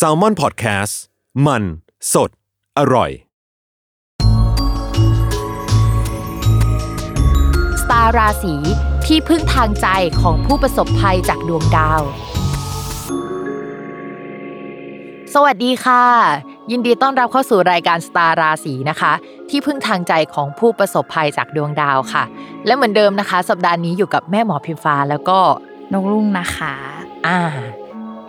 [0.06, 0.94] a l ม o n PODCAST
[1.46, 1.62] มัน
[2.12, 2.30] สด
[2.78, 3.10] อร่อย
[7.82, 8.54] สตาร์ราศี
[9.06, 9.86] ที่พึ่งทางใจ
[10.20, 12.02] ของผู้ประสบภัยจากดวงดาว
[15.34, 16.04] สวัสดีค่ะ
[16.70, 19.12] ยินดีต้อนรับเข้าสู่รายการสตาร์ราศีนะคะ
[19.50, 22.24] ที่พึ่งทางใจของผู้ประสบภัยจากดวงดาวค่ะ
[22.66, 25.38] และเหมือนเดิมนะคะ สัปดาห์นี้อยู่กับแม่หมอพิมฟ้าแล้วก็
[25.92, 26.74] นกรุ่งนะคะ
[27.26, 27.40] อ่า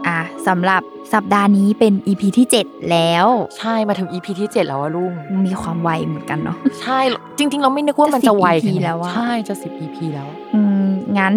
[0.07, 0.81] อะสำหรับ
[1.13, 5.13] สัปดาห์นี้เป็น EP ที่ 7 แล้ว ใช่มาถึง EP ที่ 7 แล้วอะลุง
[5.48, 6.99] มีความไวเหมือนกันเนาะใช่
[7.38, 11.35] จริง ๆ เราไม่นึกว่ามันจะไวจะ10 EP ขนาดนี้แล้วอะใช่จะ 10 EP แล้ว อืมงั้น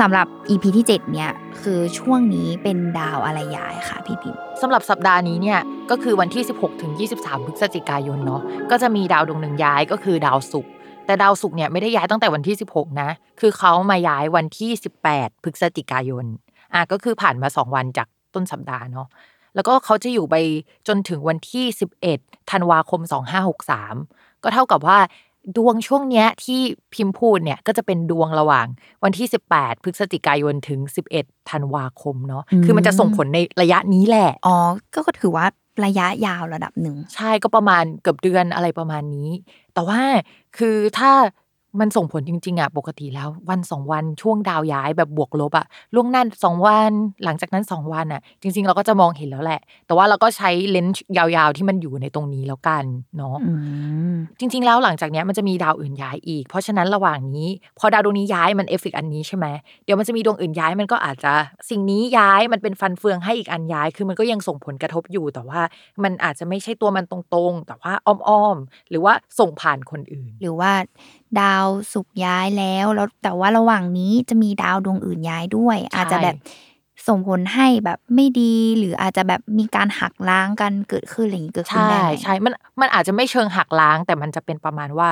[0.00, 1.30] สำหรับ EP ที่ 7 เนี่ย
[1.62, 5.58] คือช่วงนี้เป็นดาวอะไรย้ายค่ะพี่พิมพ์สำหรับสัปดาห์นี้เนี่ย
[5.90, 10.72] ก็คือวันที่ 16ถึง23 พฤศจิกายนเนาะก็จะมีดาวดวงหนึ่งย้ายก็คือดาวศุกร์
[11.06, 13.10] แต่ดาวศุกร์เนี่ยไม่ได้ย้ายตั้งแต่วันที่ 16 นะ
[13.40, 14.70] คือเขามาย้ายวันที่
[15.08, 16.24] 18 พฤศจิกายน
[16.76, 19.08] อะก็คือผ่านมา2วันจากต้นสัปดาห์เนาะ
[19.54, 20.36] แล้วก็เขาจะอยู่ไป
[20.88, 21.64] จนถึงวันที่
[22.08, 23.00] 11ธันวาคม
[23.72, 24.98] 2563 ก็เท่ากับว่า
[25.56, 26.60] ดวงช่วงเนี้ยที่
[26.94, 28.66] พิมพ์พูดเนี่ยก็จะเป็นดวงระหว่าง
[29.04, 30.80] วันที่ 18 พฤศจิกายนถึง
[31.16, 34.56] 11ธันวาคมเนาะคือมันจะส่งผลในระยะนี้แหละอ๋อ
[34.94, 35.46] ก็ถือว่า
[35.84, 39.30] ระยะยาวระดับหนึ่ง ใช่ก็ประมาณเกือบเดือนอะไรประมาณนี้
[39.74, 40.00] แต่ว่า
[40.58, 41.10] คือถ้า
[41.80, 46.92] มันส่งผลจริงๆอะปกติแล้ว วันสองวันช่วงดาวย้ายแบบบวกลบอะล่วงหน้าสองวัน
[47.24, 52.84] หลังจากนั้นสองวันอะ จริง ๆ เราก็จะมองเห็นแล้วแหละ แต่ว่าเราก็ใช้เลนส์ยาวๆที่มันอยู่ในตรงนี้แล้วกัน
[53.16, 53.52] เนาะอื
[54.12, 59.46] มจริง ๆ แล้วหลังจากเนี้ยมันจะมีดาวอื่นย้ายอีก เพราะฉะนั้นระหว่างนี้ พอดาวดวงนี้ย้ายมันเอฟเฟกต์อันนี้ใช่ไหม
[59.84, 61.32] เดี๋ยวมันจะมีดวงอื่นย้ายมันก็อาจจะ
[61.70, 65.60] สิ่งนี้ย้ายมันเป็นฟันเฟืองให้อีกอันย้าย คือมันก็ยังส่งผลกระทบอยู่ แต่ว่า
[66.04, 70.70] มันอาจจะไม่ใช่ตัวมันตรงๆ แต่ว่าอ้อมๆหรือว่าส่งผ่านคนอื่น หรือว่า
[71.40, 76.36] ดาวสุกร์ย้ายแล้วแล้วแต่ว่าระหว่างนี้จะมีดาวดวงอื่นย้ายด้วย อาจจะแบบ
[77.08, 85.08] ส่งผลให้แบบไม่ดีหรืออาจจะแบบมีการหักล้างกันเกิดขึ้นอะไรอย่างนี้เกิดขึ้นใช่ได้ไหมใช่มันมันอาจจะไม่เชิงหักล้าง แต่มันจะเป็นประมาณว่า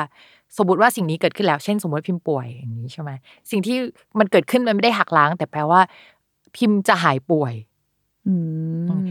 [0.56, 3.10] สมมติว่าสิ่งนี้เกิดขึ้นแล้ว เช่น สมมติพิมพ์ป่วยอย่างนี้ใช่ไหม
[3.50, 3.76] สิ่งที่
[4.18, 5.80] มันเกิดขึ้นมันไม่ได้หักล้าง แต่แปลว่า
[6.56, 7.73] พิมพ์จะหายป่วยอืม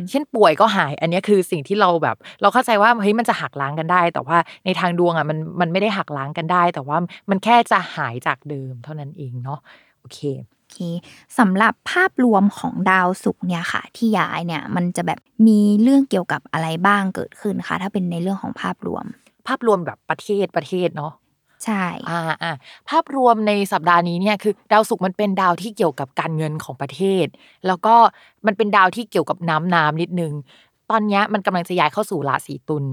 [0.09, 6.97] เช่นป่วยก็หาย อันนี้คือสิ่งที่เราแบบ เราเข้าใจว่าเฮ้ยมันจะหักล้างกันได้ แต่ว่าในทางดวงอะมันมันไม่ได้หักล้างกันได้ แต่ว่า
[7.29, 9.59] มันแค่จะหายจากเดิมเท่านั้นเองเนาะ
[9.99, 10.19] โอเค
[10.59, 10.77] โอเค
[11.39, 19.05] สำหรับภาพรวมของดาวศุกร์เนี่ยค่ะ ที่ย้ายเนี่ยมันจะแบบมีเรื่องเกี่ยวกับอะไรบ้างเกิดขึ้นคะถ้าเป็นในเรื่องของภาพรวม
[19.47, 21.13] ภาพรวมแบบประเทศประเทศเนาะ
[21.63, 22.51] ใช่อ่าอ่า
[22.89, 27.25] ภาพรวมในสัปดาห์นี้เนี่ยคือดาวศุกร์มันเป็นดาวที่เกี่ยวกับการเงินของประเทศ
[27.67, 27.95] แล้วก็
[28.45, 30.33] มันเป็นดาวที่เกี่ยวกับน้ำน้ำนิดนึง
[30.91, 32.85] ตอนนี้มันกำลังจะย้ายเข้าสู่ราศีตุล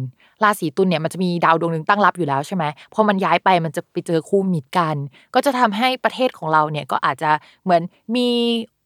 [0.43, 2.65] ราศีตุลเนี่ยมันจะมีดาวดวงหนึ่งตั้งรับอยู่แล้วใช่ไหม
[2.95, 4.97] พอมันย้ายไปมันจะไปเจอคู่มิตรกัน
[5.35, 7.31] ก็จะทำให้ประเทศของเราเนี่ยก็อาจจะ
[7.65, 7.83] เหมือน
[8.17, 8.29] มี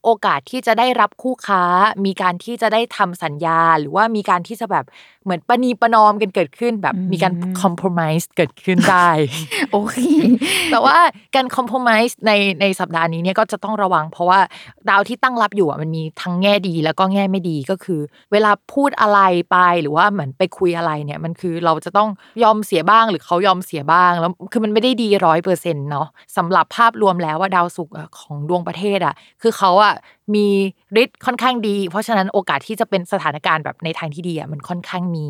[0.04, 1.62] โอกาสที่จะได้รับคู่ค้า
[2.04, 4.84] มีการที่จะได้ทำสัญญา หรือว่ามีการที่จะแบบ
[5.24, 7.32] เหมือนประนีประนอมกันเกิดขึ้นแบบมีการ
[7.62, 9.08] compromise เกิดขึ้นได้
[9.72, 9.96] โอเค
[10.70, 10.96] แต่ว่า
[11.34, 14.40] การคอม p r o m i s e ในในสัปดาห์นี้เนี่ยก็จะต้องระวัง เพราะว่า
[14.90, 18.00] ดาวที่ตั้งรับอยู่อะมันมีทั้งแง่ดีแล้วก็แง่ไม่ดีก็คือ
[18.32, 19.20] เวลาพูดอะไร
[19.50, 22.08] ไปหรือว่าเหมือนไปคุยอะไรเนี่ยมันคือเราจะต้อง
[22.42, 26.06] ยอมเสียบ้างหรือเขายอมเสียบ้างแล้วคือมันไม่ได้ดีร้อยเปอร์เซ็นต์เนาะ
[26.36, 29.93] สำหรับภาพรวมแล้วว่าดาวศุกร์อะของดวงประเทศอะคือเขาอะ
[30.34, 30.46] มี
[31.02, 35.26] ฤทธิ์ค่อนข้างดี เพราะฉะนั้นโอกาสที่จะเป็นสถานการณ์แบบในทางที่ดีอะมันค่อนข้างมี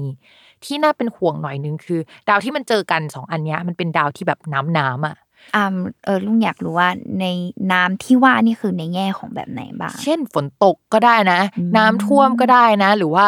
[0.65, 5.17] ที่น่าเป็นห่วงหน่อยนึงคือ ดาวที่มันเจอกันสองอันเนี้ยมันเป็นดาวที่แบบน้ำน้ำอะ
[5.57, 5.67] อ่า
[6.05, 6.89] เออลุงอยากรู้ว่า
[7.21, 7.27] ใน
[7.73, 13.27] น้ำที่ว่านี่คือในแง่ของแบบไหนบ้าง เช่นฝนตกก็ได้นะอืมน้ำท่วมก็ได้นะ หรือว่า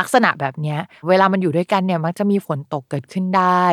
[0.00, 0.78] ลักษณะแบบเนี้ย
[1.08, 3.64] เวลามันอยู่ด้วยกันเนี่ยมักจะมีฝนตกเกิดขึ้นได้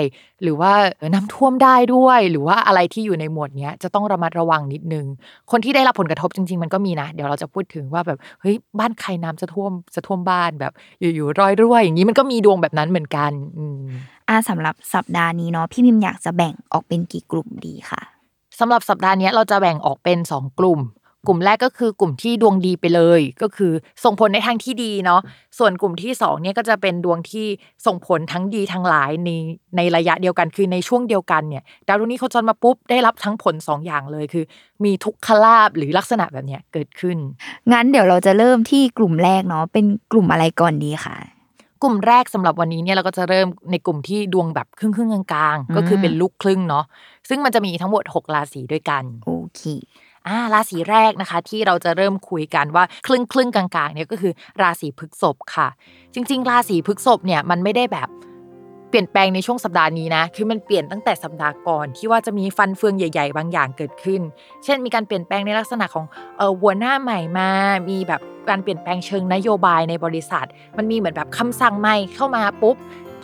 [0.42, 5.06] หรือว่าเออน้ำท่วมได้ด้วย หรือว่าอะไรที่อยู่ในหมวดเนี้ยจะต้องระมัดระวังนิดนึง
[5.52, 13.80] คนที่ได้รับผลกระทบจริง ๆ มันก็มีนะ เดี๋ยวเราจะพูดถึงว่าแบบเฮ้ยบ้านใครน้ำจะท่วมจะท่วมบ้านแบบอยู่ๆรอยรั่วอย่างนี้มันก็มีดวงแบบนั้นเหมือนกันอืม
[14.30, 18.02] อ่าสำหรับสัปดาห์นี้เนาะพี่พิมอยากจะแบ่งออกเป็นกี่กลุ่มดีค่ะ
[18.60, 20.80] สำหรับสัปดาห์เนี้ยเราจะแบ่งออกเป็น 2 กลุ่ม
[21.28, 23.72] กลุ่มแรกก็คือกลุ่มที่ดวงดีไปเลย ก็คือ
[24.04, 25.22] ส่งผลในทางที่ดีเนาะ
[25.58, 27.46] ส่วนกลุ่มที่2เนี่ยก็จะเป็นดวงที่
[27.86, 29.30] ส่งผลทั้งดีทั้งร้ายใน
[29.78, 34.44] ในระยะเดียวกันคือในช่วงเดียวกันเนี่ยดาวดวงนี้เขาจรมาปุ๊บได้รับทั้งผล2อย่างเลยคือ
[34.84, 37.18] มีทุกขลาบหรือลักษณะแบบเนี้ยเกิดขึ้น
[37.72, 41.18] งั้นเดี๋ยวเราจะเริ่มที่กลุ่มแรกเนาะเป็นกลุ่มอะไรก่อนดีค่ะ
[41.84, 46.86] กลุ่มแรกสำหรับวันนี้เนี่ยเราก็จะเริ่มในกลุ่มที่ดวงแบบครึ่งครึ่งๆกลางๆ ก็คือเป็นลูกครึ่งเนาะ
[47.30, 49.62] ซึ่งมันจะมีทั้งหมด 6 ราศีด้วยกันโอเค
[50.28, 55.68] อ่าราศีแรกนะคะ ที่เราจะเริ่มคุยกันว่าครึ่งครึ่งๆกลางๆเนี่ยก็คือราศีพฤษภค่ะ
[56.14, 58.10] จริง ๆ ราศีพฤษภเนี่ยมันไม่ได้แบบ
[58.90, 64.22] เปลี่ยนแปลงในช่วงสัปดาห์นี้นะ คือมันเปลี่ยนตั้งแต่สัปดาห์ก่อนที่ว่าจะมีฟันเฟืองใหญ่ ๆ บางอย่างเกิดขึ้น
[64.64, 66.06] เช่น มีการเปลี่ยนแปลงในลักษณะของ
[66.38, 67.50] เออหัวหน้าใหม่มา
[67.90, 70.48] มีแบบการเปลี่ยนแปลงเชิงนโยบายในบริษัท
[70.78, 72.76] มันมีเหมือนแบบคำสั่งใหม่เข้ามาปุ๊บ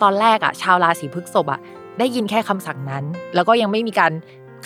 [0.01, 1.59] ตอนแรกอะชาวราศีพฤษภอะ
[1.99, 3.03] ได้ยินแค่คำสั่งนั้น
[3.35, 4.11] แล้วก็ยังไม่มีการ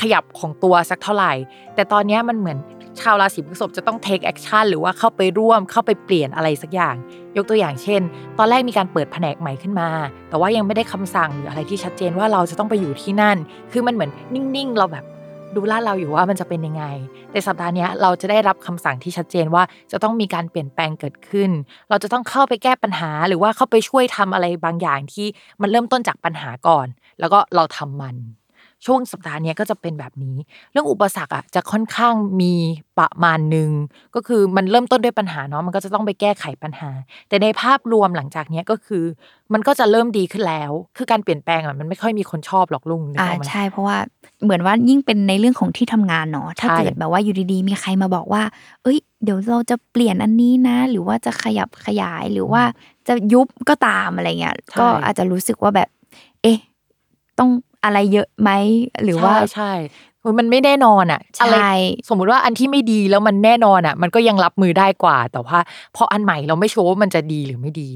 [0.01, 1.33] ขยับของตัวสักเท่าไหร่
[1.75, 2.57] แต่ตอนนี้มันเหมือน
[2.99, 6.95] ชาวราศีพฤษภจะต้อง take action หรือว่าเข้าไปร่วมเข้าไปเปลี่ยนอะไรสักอย่าง
[7.37, 8.01] ยกตัวอย่างเช่น
[8.37, 9.89] ตอนแรกมีการเปิดแผนกใหม่ขึ้นมา
[10.29, 13.37] แต่ว่ายังไม่ได้คำสั่งหรืออะไรที่ชัดเจนว่าเราจะต้องไปอยู่ที่นั่น
[13.71, 15.05] คือมันเหมือนนิ่งๆ เราแบบ
[15.55, 16.83] ดูล่าเราอยู่ว่ามันจะเป็นยังไง
[17.31, 21.49] แต่สัปดาห์นี้เราจะได้รับคำสั่งที่ชัดเจนว่าจะต้องมีการเปลี่ยนแปลงเกิดขึ้น
[21.89, 25.27] เราจะต้องเข้าไปแก้ปัญหาหรือว่าเข้าไปช่วยทำอะไรบางอย่างที่
[25.61, 26.87] มันเริ่มต้นจากปัญหาก่อน
[27.19, 28.15] แล้วก็เราทำมัน
[28.85, 30.37] ช่วงสัปดาห์เนี้ยก็จะเป็นแบบนี้
[30.71, 32.53] เรื่องอุปสรรคอะจะค่อนข้างมี
[32.99, 33.69] ประมาณหนึ่ง
[34.15, 36.89] ก็คือมันเริ่มต้นด้วยปัญหาเนาะมันก็จะต้องไปแก้ไขปัญหา
[37.29, 39.03] แต่ในภาพรวมหลังจากเนี้ยก็คือ
[39.53, 43.97] มันก็จะเริ่มดีขึ้นแล้ว คือการเปลี่ยนแปลงอะมันไม่ค่อยมีคนชอบหรอกลุงนึกอ่าออกไหมใช่เพราะว่า
[44.43, 48.43] เหมือนว่ายิ่งเป็นในเรื่องของที่ทำงานเนาะถ้าใช่เกิดแบบว่าอยู่ดีๆมีใครมาบอกว่า
[48.83, 52.61] เอ้ย เดี๋ยวเราจะเปลี่ยนอันนี้นะ หรือว่าจะขยับขยายหรือว่า
[53.07, 55.89] จะยุบก็ตามอะไรเงี้ยก็อาจจะรู้สึกว่าแบบ
[56.41, 56.57] เอ๊ะ
[57.39, 57.49] ต้อง
[57.87, 58.49] อะไรเยอะไหม
[59.03, 59.73] หรือว่าใช่ใช่
[60.21, 61.59] โอ้ยมันไม่แน่นอนอะใช่อะไร
[62.09, 65.59] สมมุติว่าอันที่ไม่ดีแล้วมันแน่นอนอะ มันก็ยังรับมือได้กว่า แต่ว่า
[65.95, 67.89] พออันใหม่เราไม่ชัวร์ว่ามันจะดีหรือไม่ดี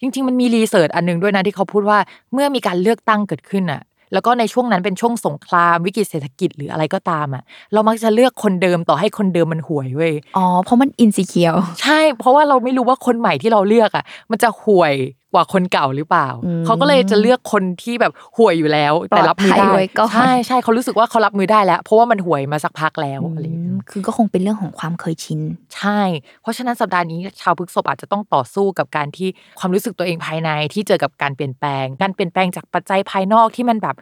[0.00, 1.98] จริง ๆ มันมีรีเสิร์ชอันหนึงด้วยนะที่เขาพูดว่า
[2.32, 3.82] เมื่อมีการเลือกตั้งเกิดขึ้นอะ
[4.12, 14.94] แล้วก็ในช่วงนั้นเป็นช่วงสงครามวิกฤตเศรษฐกิจหรืออะไรก็ตามอะ เรามักจะเลือกคนเดิมต่อให้คนเดิมมันห่วยเว้ยอ๋อเพราะมันอินสิเคียวใช่ เพราะว่าเราไม่รู้ว่าคนใหม่ที่เราเลือกอะ มันจะห่วย
[15.32, 25.40] กว่าคนเก่าหรือเปล่าอืมเขาก็เลยจะเลือกคนที่แบบห่วยอยู่แล้ว แต่รับมือปลอดภัได้ยไว้ก่อนใช่ใช่เขารู้สึกว่าเขารับมือได้แล้ว เพราะว่ามันห่วยมาสักพักแล้วอะไรอย่างเงี้ยคือก็คงเป็นเรื่องของความเคยชิน
[25.76, 26.00] ใช่
[26.42, 29.28] เพราะฉะนั้นสัปดาห์นี้ชาวพฤษภอาจจะต้องต่อสู้กับการที่
[29.60, 33.96] ความรู้สึกตัวเองภายในที่เจอกับการเปลี่ยนแปลง การเปลี่ยนแปลงจากปัจจัยภายนอกที่มันแบบ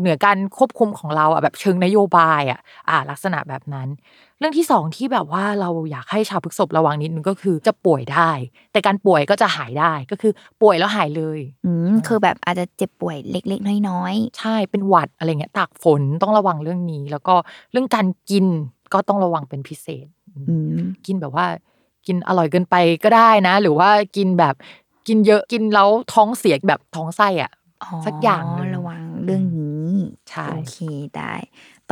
[0.00, 3.88] เหนือการควบคุมของเราอะแบบเชิงนโยบายอะอ่าลักษณะแบบนั้น
[4.38, 8.30] เรื่องที่สองที่แบบว่าเราอยากให้ชาวพฤษภระวังนิดนึงก็คือจะป่วยได้
[8.72, 17.34] แต่การป่วยก็จะหายได้ก็คือป่วยแล้วหายเลยอืมคือแบบอาจจะเจ็บป่วยเล็กๆ น้อยใช่เป็นหวัดอะไรเงี้ยตากฝนต้องระวังเรื่องนี้ แล้วก็
[17.72, 18.46] เรื่องการกิน
[18.92, 21.46] ก็ต้องระวังเป็นพิเศษๆอืมกินแบบว่า
[22.06, 22.74] กินอร่อยเกินไป
[23.04, 24.54] ก็ได้นะ หรือว่ากินแบบ
[25.08, 27.52] กินเยอะกินแล้วท้องเสียแบบท้องไส้อะ
[28.06, 29.61] สักอย่างหนึ่งระวังเรื่องนี้
[30.30, 30.76] ใช่โอเค
[31.16, 31.34] ได้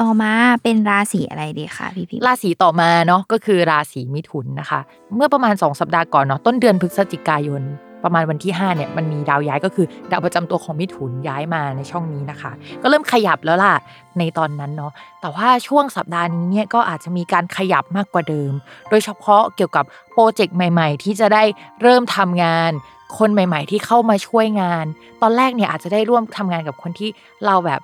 [0.00, 0.32] ต่อมา
[0.62, 4.80] เป็นราศีอะไรดีคะพี่พิมพ์ราศีต่อมาเนาะก็คือราศีมิถุนนะคะ
[5.16, 7.64] เมื่อประมาณ 2 สัปดาห์ก่อนเนาะต้นเดือนพฤศจิกายน
[8.04, 12.52] ประมาณวันที่5เนี่ยมันมีดาวย้ายก็คือดาวประจำตัวของมิถุนย้ายมาในช่องนี้นะคะ
[12.82, 13.74] ก็เริ่มขยับแล้วล่ะ
[14.18, 18.52] ในตอนนั้นเนาะแต่ว่าช่วงสัปดาห์นี้เนี่ยก็อาจจะมีการขยับมากกว่าเดิม
[18.90, 21.42] โดยเฉพาะเกี่ยวกับโปรเจกต์ใหม่ ๆ ที่จะได้
[21.82, 22.72] เริ่มทำงาน
[23.18, 24.84] คนใหม่ ๆ ที่เข้ามาช่วยงาน
[25.22, 27.10] ตอนแรกเนี่ยอาจจะได้ร่วมทำงานกับคนที่
[27.46, 27.80] เราแบบ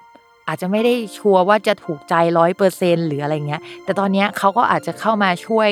[0.48, 5.70] อาจจะไม่ได้ชัวร์ว่าจะถูกใจร้อยเปอร์เซ็นหรืออะไรเงี้ย แต่ตอนเนี้ยเขาก็อาจจะเข้ามาช่วย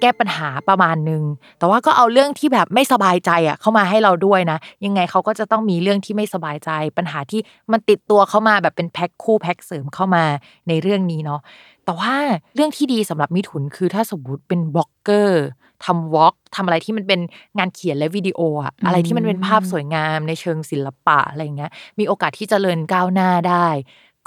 [0.00, 1.22] แก้ปัญหาประมาณนึง
[1.58, 7.40] แต่ว่าก็เอาเรื่องที่แบบไม่สบายใจอะเข้ามาให้เราด้วยนะ ยังไงเขาก็จะต้องมีเรื่องที่ไม่สบายใจ ปัญหาที่
[7.72, 10.24] มันติดตัวเข้ามาแบบเป็นแพ็คคู่แพ็คเสริมเข้ามา
[10.68, 11.40] ในเรื่องนี้เนาะ
[11.84, 12.14] แต่ว่า
[12.54, 15.44] เรื่องที่ดีสำหรับมิถุนคือถ้าสมมติเป็นบล็อกเกอร์
[15.84, 17.20] ทำ vlog ทำอะไรที่มันเป็น
[17.58, 23.66] งานเขียนและวิดีโออะอะไรที่มันเป็นภาพสวยงามในเชิงศิลปะอะไรอย่างเงี้ย มีโอกาสที่เจริญก้าวหน้าได้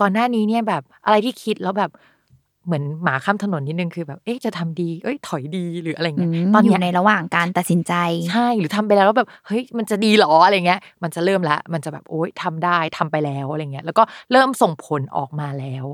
[0.02, 1.92] ก่อนหน้านี้เนี่ยแบบอะไรที่คิดแล้วแบบ
[2.66, 7.94] เหมือนหมาข้ามถนนนิดนึงคือแบบ เอ๊ะจะทำดี เอ้ยถอยดีหรืออะไรเงี้ยอืมตอนอยู่เนี้ยในระหว่างการตัดสินใจ
[8.32, 15.86] ใช่หรือทำไปแล้วแล้วแบบเฮ้ยมันจะดีเหรออะไรเงี้ย มันจะเริ่มละมันจะแบบโอ๊ยทำได้ทำไปแล้วอะไรเงี้ยแล้วก็เริ่มส่งผลออกมาแล้ว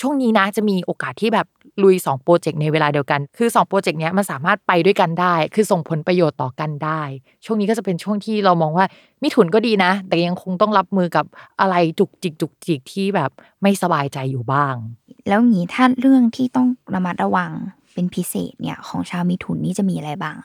[0.00, 1.46] ช่วงนี้นะจะมีโอกาสที่แบบ
[1.82, 7.02] ลุย 2 โปรเจกต์ในเวลาเดียวกัน คือ 2 โปรเจกต์เนี้ยมันสามารถไปด้วยกันได้ คือส่งผลประโยชน์ต่อกันได้
[7.44, 8.86] ช่วงนี้ก็จะเป็นช่วงที่เรามองว่า
[9.22, 11.24] มิถุนก็ดีนะ แต่ยังคงต้องรับมือกับ
[11.60, 13.30] อะไรจุกจิกจุกจิกที่แบบ
[13.62, 14.74] ไม่สบายใจอยู่บ้าง
[15.28, 17.50] แล้วงี้ถ้าเรื่องที่ต้องระมัดระวัง
[17.94, 20.36] เป็นพิเศษเนี่ยของชาวมิถุนนี่จะมีอะไรบ้าง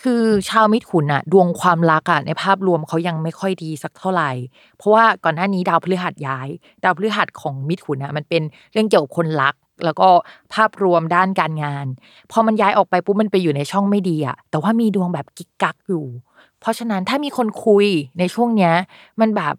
[0.00, 4.30] คือชาวมิถุนอะดวงความรักอะในภาพรวมเขายังไม่ค่อยดีสักเท่าไหร่
[4.76, 6.48] เพราะว่าก่อนหน้านี้ดาวพฤหัสย้าย
[6.84, 10.08] ดาวพฤหัสของมิถุนอะมันเป็นเรื่องเกี่ยวกับคนรัก แล้วก็
[10.54, 11.86] ภาพรวมด้านการงาน
[12.32, 16.04] พอมันย้ายออกไปปุ๊บมันไปอยู่ในช่องไม่ดีอะแต่ว่ามีดวงแบบกิกกักอยู่
[16.60, 17.86] เพราะฉะนั้นถ้ามีคนคุย
[18.18, 18.74] ในช่วงเนี้ย
[19.20, 19.54] มันแบบ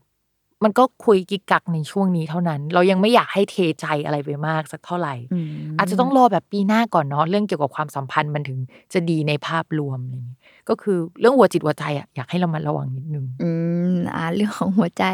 [0.65, 8.60] มันก็คุยกิกกักในช่วงนี้เท่านั้น เรายังไม่อยากให้เทใจอะไรไปมากสักเท่าไหร่อืมอาจจะต้องรอแบบปีหน้าก่อนเนาะเรื่องเกี่ยวกับความสัมพันธ์มันถึง
[8.93, 10.38] จะดีในภาพรวมอะไรอย่างนี้
[10.69, 13.51] ก็คือเรื่องหัวจิตหัวใจอะอยากให้เรามาระวังนิดนึง อื
[13.93, 15.05] มอ่าเรื่องของหัวใจ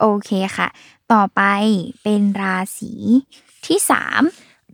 [0.00, 0.68] โอเคค่ะ
[1.12, 1.42] ต่อไป
[2.02, 2.92] เป็นราศี
[3.66, 4.22] ที่สาม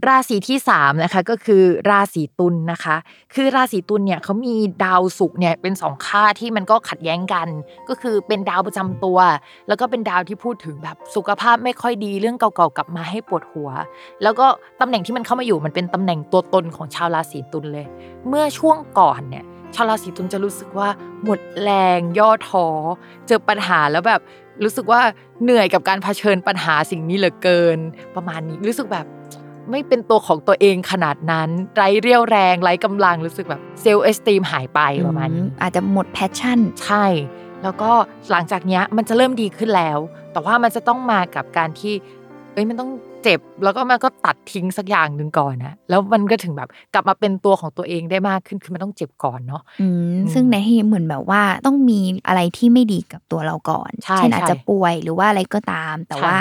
[0.09, 2.97] ราศีที่สามนะคะก็คือราศีตุลนะคะ
[3.35, 4.54] คือราศีตุลเนี่ยเขามี
[4.85, 7.49] ดาวศุกร์เนี่ยเป็นสองค่าที่มันก็ขัดแย้งกัน
[7.88, 9.18] ก็คือเป็นดาวประจำตัว
[9.68, 13.71] แล้วก็เป็นดาวที่พูดถึงแบบสุขภาพไม่ค่อยดีเรื่องเก่าๆกลับมาให้ปวดหัว
[14.23, 14.47] แล้วก็
[14.80, 17.87] ตำแหน่งที่มันเข้ามาอยู่มันเป็นตำแหน่งตัวตนของชาวราศีตุลเลย
[18.28, 19.44] เมื่อช่วงก่อนเนี่ย
[19.75, 20.88] ชาวราศีตุลจะรู้สึกว่า
[21.25, 22.66] หมดแรงย่อท้อ
[23.26, 24.21] เจอปัญหาแล้วแบบ
[24.64, 25.00] รู้สึกว่า
[25.42, 27.78] เหนื่อยกับการเผชิญปัญหาสิ่งนี้เหลือเกิน
[28.14, 29.06] ประมาณนี้รู้สึกแบบ
[29.71, 37.04] ไม่เป็นตัวของตัวเองขนาดนั้น ไร้เรี่ยวแรงไร้กำลังรู้สึกแบบเซลล์เอสตีมหายไปประมาณนี้อาจจะหมด passion ใช่
[37.62, 37.90] แล้วก็
[38.31, 39.99] หลังจากเนี้ยมันจะเริ่มดีขึ้นแล้ว
[40.33, 41.95] แต่ว่ามันจะต้องมากับการที่
[42.52, 42.90] เอ้ยมันต้อง
[43.23, 56.37] เจ็บ แล้วก็มันก็ตัดทิ้งสักอย่างหนึ่งก่อนนะแล้วมันก็ถึงแบบกลับมาเป็นตัวของตัวเองได้มากขึ้นคือมันต้องเจ็บก่อนเนาะอืมซึ่งในที่เหมือนแบบว่าต้องมีอะไรที่ไม่ดีกับตัวเราก่อนใช่เช่นอาจใช่จะป่วยหรือว่าอะไรก็ตาม แต่ใช่ว่า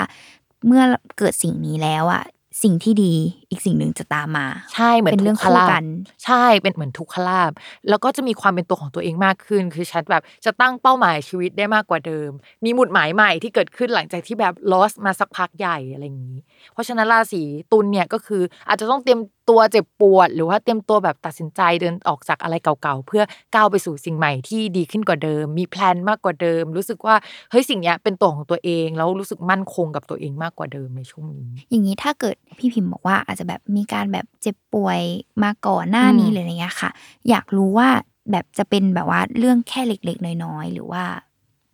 [0.66, 0.82] เมื่อ
[1.18, 2.24] เกิดสิ่งนี้แล้วอะ
[2.62, 3.14] สิ่งที่ดี
[3.50, 5.84] อีกสิ่งหนึ่งจะตามมา ใช่เหมือนเป็นเรื่องทุกขลาคู่กับน
[6.24, 7.52] ใช่เป็นเหมือนทุกขลาบ
[7.88, 12.30] แล้วก็จะมีความเป็นตัวของตัวเองมากขึ้น คือฉันแบบจะตั้งเป้าหมายชีวิตได้มากกว่าเดิม
[12.64, 16.38] มีหมุดหมายใหม่ที่เกิดขึ้นหลังจากที่แบบ lost มาสักพักใหญ่อะไรอย่างนี้
[16.72, 17.42] เพราะฉะนั้นราศี
[17.72, 23.22] ตุลเนี่ยก็คืออาจจะต้องเตรียมตัวเจ็บปวด หรือว่าเตรียมตัวแบบตัดสินใจเดินออกจากอะไรเก่าๆ เพื่อ
[23.54, 27.16] ก้าวไปสู่สิ่งใหม่ที่ดีขึ้นกว่าเดิม มีแพลนมากกว่าเดิม รู้สึกว่า
[27.50, 35.00] เฮ้ยสิ่งเนี้ยเป็นตัวของตัวเองแล้วรู้สึกมั่นคงกับตัวเองมากกว่าเดิมในช่วงนี้ อย่างนี้ถ้าเกิดพี่พิมพ์บอกว่าอาจจะแบบมีการแบบเจ็บป่วย
[35.42, 36.90] มาก่อนหน้านี้อืมหรืออะไรเงี้ยค่ะ
[37.28, 37.88] อยากรู้ว่า
[38.30, 41.04] แบบจะเป็นแบบว่าเรื่องแค่เล็กๆน้อยๆหรือว่า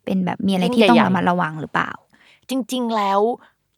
[0.04, 1.90] เป็นแบบมีอะไรที่ต้องระมัดระวังหรือเปล่า
[2.50, 3.20] จริง ๆแล้ว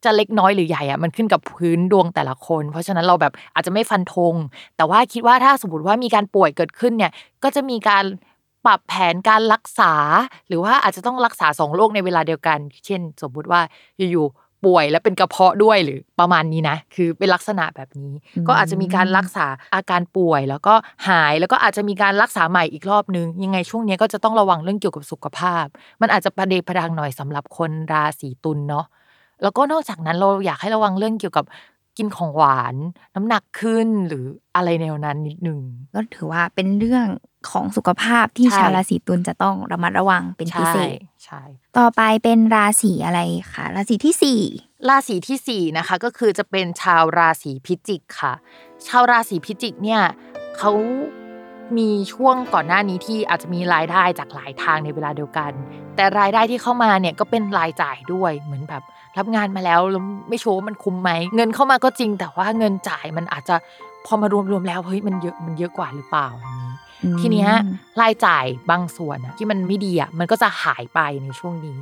[0.04, 4.35] จะเล็กน้อยหรือใหญ่อะมันขึ้นกับพื้นดวงแต่ละคน เพราะฉะนั้นเราแบบอาจจะไม่ฟันธง
[4.76, 8.04] แต่ว่าคิดว่าถ้าสมมติว่ามีการป่วยเกิดขึ้นเนี่ยก็จะมีการ
[8.66, 9.92] ปรับแผนการรักษา
[10.49, 13.61] หรือว่าอาจจะต้องรักษาสองโรคในเวลาเดียวกัน เช่น สมมุติว่า
[13.99, 18.12] อยู่ๆป่วยแล้วเป็นกระเพาะด้วยหรือประมาณนี้นะ คือเป็นลักษณะแบบนี้
[18.49, 20.75] ก็อาจจะมีการรักษาอาการป่วย แล้วก็
[21.09, 25.66] หายแล้วก็อาจจะมีการรักษาใหม่อีกรอบนึง ยังไงช่วงนี้ก็จะต้องระวังเรื่องเกี่ยวกับสุขภาพ
[26.00, 28.87] มันอาจจะประเดประดังหน่อยสำหรับคนราศีตุลเนาะ
[29.42, 31.44] แล้วก็นอกจากนั้นเราอยากให้ระวังเรื่องเกี่ยวกับ
[31.99, 32.75] กินของหวาน
[33.14, 34.25] น้ำหนักขึ้นหรือ
[34.56, 35.61] อะไรแนวนั้นนิดนึง
[35.94, 37.06] ก็ถือว่าเป็นเรื่อง
[37.50, 41.42] ของสุขภาพที่ใช่ชาวราศีตุลจะต้องระมัดระวังเป็นพิเศษใช่
[41.78, 43.20] ต่อไปเป็นราศีอะไร
[43.52, 44.40] คะราศีที่สี่
[44.88, 48.32] ราศีที่สี่นะคะก็คือจะเป็นชาวราศีพิจิกค่ะ
[48.87, 50.02] ชาวราศีพิจิกเนี่ย
[50.56, 50.73] เขา
[51.78, 55.52] มีช่วงก่อนหน้านี้ที่อาจจะมีรายได้จากหลายทางในเวลาเดียวกัน
[55.97, 58.82] แต่รายได้ที่เข้ามาเนี่ยก็เป็นรายจ่ายด้วยเหมือนแบบ
[59.18, 63.56] รับงานมาแล้วแล้วไม่โชว์ว่ามันคุ้มไหมเงินเข้ามาก็จริง แต่ว่าเงินจ่ายมันอาจจะ
[64.06, 66.72] พอมารวมๆแล้วเฮ้ยมันเยอะมันเยอะกว่าหรือเปล่าอย่างนี้
[67.20, 67.50] ทีเนี้ย
[68.00, 71.76] รายจ่ายบางส่วนอะที่มันไม่ดีอะมันก็จะหายไปในช่วงนี้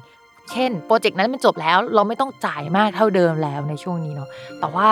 [0.50, 4.28] เช่นโปรเจกต์นั้นมันจบแล้ว เราไม่ต้องจ่ายมากเท่าเดิมแล้วในช่วงนี้เนาะ
[4.60, 4.88] แต่ว่า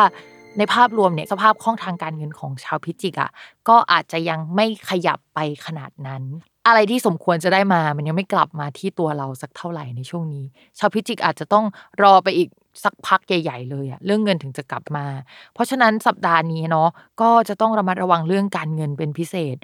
[0.58, 3.30] ในภาพรวมเนี่ยสภาพคล่องทางการเงินของชาวพิจิกอะ
[3.68, 6.22] ก็อาจจะยังไม่ขยับไปขนาดนั้น
[6.66, 10.44] อะไรที่สมควรจะได้มามันยังไม่กลับมาที่ตัวเราสักเท่าไหร่ในช่วงนี้
[10.78, 11.64] ชาวพิจิกอาจจะต้อง
[12.02, 12.48] รอไปอีก
[12.84, 15.06] สักพักใหญ่ ๆ เลยอะเรื่องเงินถึงจะกลับมา
[15.54, 16.88] เพราะฉะนั้นสัปดาห์นี้เนาะ
[17.20, 19.56] ก็จะต้องระมัดระวังเรื่องการเงินเป็นพิเศษ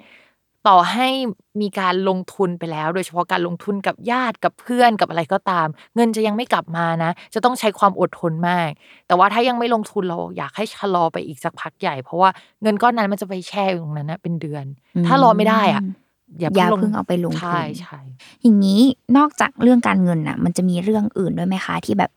[0.67, 1.07] ต่อให้
[1.61, 8.69] มีการลงทุนไปแล้ว โดยเฉพาะการลงทุนกับญาติกับเพื่อนกับอะไรก็ตาม เงินจะยังไม่กลับมานะ จะต้องใช้ความอดทนมาก
[9.07, 12.29] แต่ว่าถ้ายังไม่ลงทุนเราอยากให้ชะลอไปอีกสักพักใหญ่ เพราะว่า
[12.61, 14.65] เงินก้อนนั้นมันจะไปแช่อยู่ตรงนั้นนะเป็นเดือน
[15.07, 15.83] ถ้ารอไม่ได้อะ
[16.39, 17.99] อย่าอย่าเพิ่งลงเพิ่งเอาไปลงทุนใช่ใช่
[18.41, 18.81] อย่างนี้
[19.17, 22.11] นอกจากเรื่องการเงินน่ะ มันจะมีเรื่องอื่นด้วยไหมคะ ที่แบบ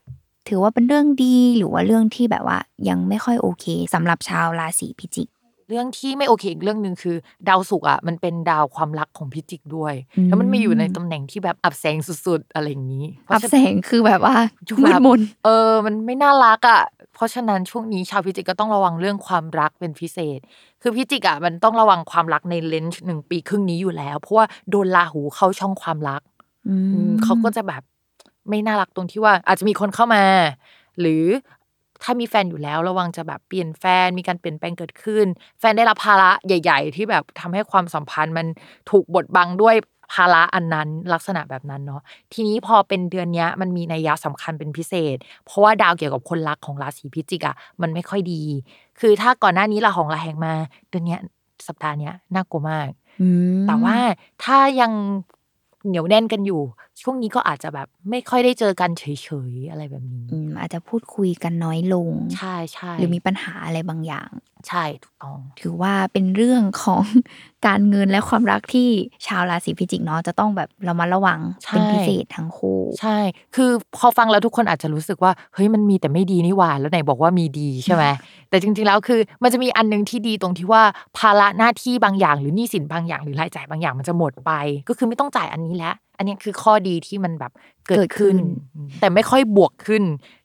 [0.48, 5.28] ถือว่าเป็นเรื่องดีหรือว่าเรื่องที่แบบว่ายังไม่ค่อยโอเคสำหรับชาวราศีพิจิก
[5.68, 7.16] เรื่องที่ไม่โอเคอีกเรื่องหนึ่งคือ
[7.48, 11.96] ดาวศุกร์อะมันเป็นดาวความรักของพิจิกด้วยอืมแล้วมันมาอยู่ในตำแหน่งที่แบบอับแสง
[12.26, 16.82] สุดๆ อะไรอย่างนี้เพอัราะบฉะแสงคือแบบว่าอยู่มืแบดบมนเออ มันไม่น่ารักอะ
[17.14, 20.38] เพราะฉะนั้นช่วงนี้ชาวพิจิกก็ต้องระวังเรื่องความรักเป็นพิเศษ
[20.82, 26.22] คือพิจิกอะมันต้องระวังความรักในเลนส์หนึ่งปีครึ่งนี้อยู่แล้ว เพราะว่าโดนราหูเข้าช่องความรัก
[26.68, 27.82] อืมอืมเขาก็จะแบบ
[28.48, 30.24] ไม่น่ารักตรงที่ว่าอาจจะมีคนเข้ามา
[31.00, 31.24] หรือ
[32.02, 35.26] ถ้ามีแฟนอยู่แล้วระวังจะแบบเปลี่ยนแฟนมีการเปลี่ยนแปลงเกิดขึ้น
[35.60, 38.46] แฟนได้รับภาระใหญ่ ๆ ที่แบบทำให้ความสัมพันธ์มัน
[38.90, 39.76] ถูกบดบังด้วย
[40.14, 48.42] ภาระอันนั้นลักษณะแบบนั้นเนาะทีนี้พอเป็นเดือนเนี้ยมันมีนัยยะสำคัญเป็นพิเศษ เพราะว่าดาวเกี่ยวกับคนรักของราศีพิจิกอะมันไม่ค่อยดี
[49.00, 50.54] คือถ้าก่อนหน้านี้ละหองละแหงมา
[50.90, 51.20] เดือนเนี้ย
[51.68, 52.88] สัปดาห์เนี้ยน่ากลัวมาก
[53.20, 53.28] อื
[53.62, 53.96] มแต่ว่า
[54.44, 54.92] ถ้ายัง
[55.86, 56.62] เหนียวแน่นกันอยู่
[57.02, 59.04] ช่วงนี้ก็อาจจะแบบไม่ค่อยได้เจอกันเฉ
[59.50, 64.30] ยๆอะไรแบบนี้อืมอาจจะพูดคุยกันน้อยลง ใช่ใช่หรือมีปัญหาอะไรบางอย่าง
[64.68, 67.04] ใช่ถูกต้องถือว่าเป็นเรื่องของ
[67.66, 68.88] การเงินและความรักที่
[69.26, 73.18] ชาวราศีพิจิกเนาะจะต้องแบบเรามาระวังเป็นพิเศษทั้งคู่ ใช่
[73.54, 78.04] คือพอฟังแล้วทุกคนอาจจะรู้สึกว่าเฮ้ยมันมีแต่ไม่ดีนี่หว่าแล้วไหนบอกว่ามีดีใช่ไหม
[78.50, 80.82] แต่จริงๆแล้วคือ มันจะมีอันหนึงที่ดีตรงที่ว่า
[81.18, 84.52] ภาระหน้าที่บางอย่าง หรือหนี้สินบางอย่างหรือรายจ่ายบางอย่างมันจะหมดไป
[84.88, 87.52] ก็คือไม่ต้องจ่ายอันนี้แล้ว อันนี้คือข้อดีที่มันแบบ
[87.86, 88.38] เกิเกิดดขึ้ขึ้นน
[89.00, 90.02] แต่ไม่ค่อยบวกขึ้น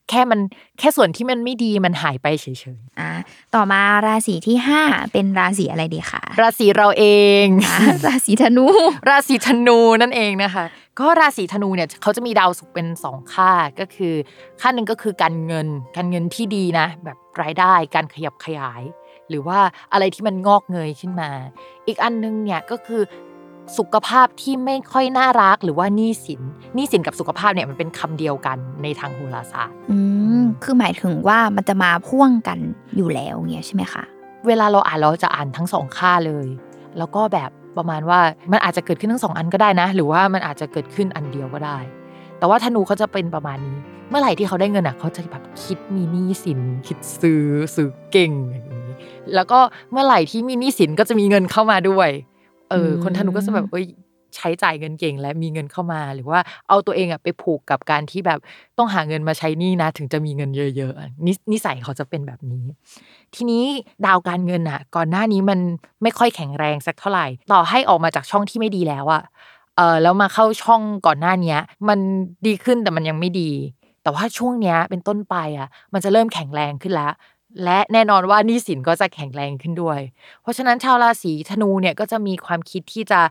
[0.10, 0.40] แค่มัน
[0.80, 2.56] แค่ส่วนที่มันไม่ดีมันหายไปเฉย
[3.00, 3.12] อะ
[3.56, 4.82] ต่อมาราศีที่ห้า
[5.14, 7.06] เป็นราศีอะไรดีคะๆราศีเราเอ
[7.44, 8.66] งอะราศีธนู
[9.10, 10.66] ราศีธนูนั่นเองนะคะ
[11.00, 14.14] ก็ราศีธนูเนี่ยเขาจะมีดาวศุกร์เป็นสองค่าก็คือ
[14.62, 18.82] ค่าหนึ่งก็คือการเงินการเงินที่ดีนะ แบบรายได้การขยับขยาย
[19.30, 19.60] หรือว่า
[19.94, 21.30] อะไรที่มันงอกเงยขึ้นมา
[21.88, 23.02] อีกอันนึงเนี่ยก็คือ
[23.78, 26.42] สุขภาพที่ไม่ค่อยน่ารักหรือว่าหนี้สิน
[26.76, 29.98] หนี้สินกับสุขภาพเนี่ยมันเป็นคำเดียวกันในทางโหราศาสตร์อื
[30.42, 32.60] มคือหมายถึงว่ามันจะมาพ่วงกัน
[32.98, 34.04] อยู่แล้วเงี้ยใช่ไหมคะ
[34.48, 36.48] เวลาเราอ่านเราจะอ่านทั้งสองค่าเลย
[36.98, 38.20] แล้วก็แบบประมาณว่า
[38.52, 41.78] มันอาจจะเกิดขึ้นทั้งสองอันก็ได้นะ หรือว่ามันอาจจะเกิดขึ้นอันเดียวก็ได้
[42.38, 43.78] แต่ว่าธนูเขาจะเป็นประมาณนี้
[44.10, 48.90] เมื่อไหร่ที่เขาได้เงินอะเขาจะแบบคิดมีหนี้สิน คิดซื้อซื้อเก่งอย่างนี้
[49.36, 49.60] แล้วก็
[49.92, 52.10] เมื่อไหร่ที่มีหนี้สินก็จะมีเงินเข้ามาด้วย
[52.72, 53.86] เอออืมคนธนูก็จะแบบเอ้ย
[54.36, 58.40] ใช้จ่ายเงินเก่งและมีเงินเข้ามา หรือว่าเอาตัวเองอะไปผูกกับการที่แบบ
[58.78, 62.66] ต้องหาเงินมาใช้หนี้นะ ถึงจะมีเงินเยอะๆอะนินิสัยเขาจะเป็นแบบนี้
[63.36, 63.64] ทีนี้
[64.06, 65.60] ดาวการเงินอะก่อนหน้านี้มัน
[66.04, 69.24] ไม่ค่อยแข็งแรงสักเท่าไหร่ ต่อให้ออกมาจากช่องที่ไม่ดีแล้วอะ
[69.78, 72.00] เออแล้วมาเข้าช่องก่อนหน้าเนี้ยมัน
[72.48, 73.52] ดีขึ้นแต่มันยังไม่ดี
[74.04, 77.12] แต่ว่าช่วงเนี้ยเป็นต้นไปอะมันจะเริ่มแข็งแรงขึ้นแล้ว
[77.64, 80.00] และแน่นอนว่าหนี้สินก็จะแข็งแรงขึ้นด้วย
[80.42, 83.22] เพราะฉะนั้นชาวราศีธนูเนี่ยก็จะมีความคิดที่จะ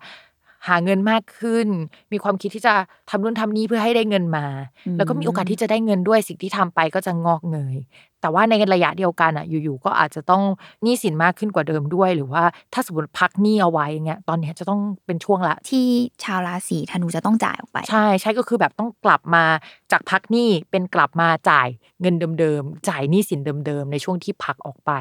[0.69, 1.69] หาเงินมากขึ้น
[2.13, 2.75] มีความคิดที่จะ
[3.11, 4.47] ทำนู่นทำนี่เพื่อให้ได้เงินมา
[4.87, 7.77] อืมแล้วก็มีโอกาสที่จะได้เงินด้วยสิ่งที่ทำไปก็จะงอกเงย
[8.21, 10.43] แต่ว่าในระยะเดียวกันอะอยู่ๆก็อาจจะต้อง
[10.83, 15.87] หนี้สินมากขึ้นกว่าเดิมด้วย หรือว่าถ้าสมมติพักหนี้เอาไว้เงี้ยตอนเนี้ยจะต้องเป็นช่วงละ ที่
[16.25, 19.45] ชาวราศีธนูจะต้องจ่ายออกไป ใช่ใช่ก็คือแบบต้องกลับมา
[19.93, 21.69] จากพักหนี้เป็นกลับมาจ่าย
[22.01, 24.93] เงินเดิมๆจ่ายหนี้สินเดิมๆในช่วงที่พักออกไป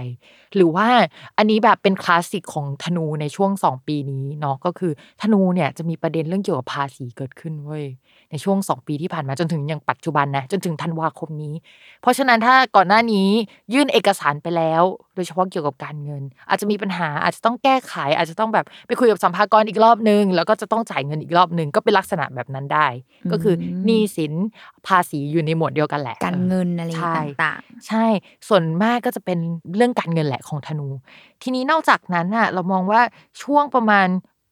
[0.55, 0.87] หรือว่า
[1.37, 7.85] อันนี้แบบเป็นคลาสสิกของธนูในช่วง 2 ปีนี้เนาะก็คือธนูเนี่ยจะมีประเด็นเรื่องเกี่ยวกับภาษีเกิดขึ้นเว้ย
[8.31, 11.53] ในช่วง 2 ปีที่ผ่านมาจนถึงอย่างปัจจุบันนะจนถึงธันวาคมนี้
[12.01, 13.29] เพราะฉะนั้นถ้าก่อนหน้านี้
[13.73, 14.83] ยื่นเอกสารไปแล้ว
[15.15, 22.87] โดยเฉพาะเกี่ยวกับการเงิน อาจจะมีปัญหาอาจจะต้องแก้ไข อาจจะต้องแบบไปคุยกับสัมภากระอีกรอบนึง แล้วก็จะต้องจ่ายเงินอีกรอบนึงก็เป็นลักษณะแบบนั้นได้
[23.31, 24.33] ก็คืออมหนี้สิน
[24.87, 28.05] ภาษีอยู่ในหมวดเดียวกันแหละ การเงินอะไรใช่ต่างใช่
[28.47, 29.39] ส่วนมากก็จะเป็น
[29.75, 30.87] เรื่องการเงินแหละของธนู
[31.43, 33.01] ทีนี้นอกจากนั้นอะเรามองว่า
[33.43, 34.07] ช่วงประมาณ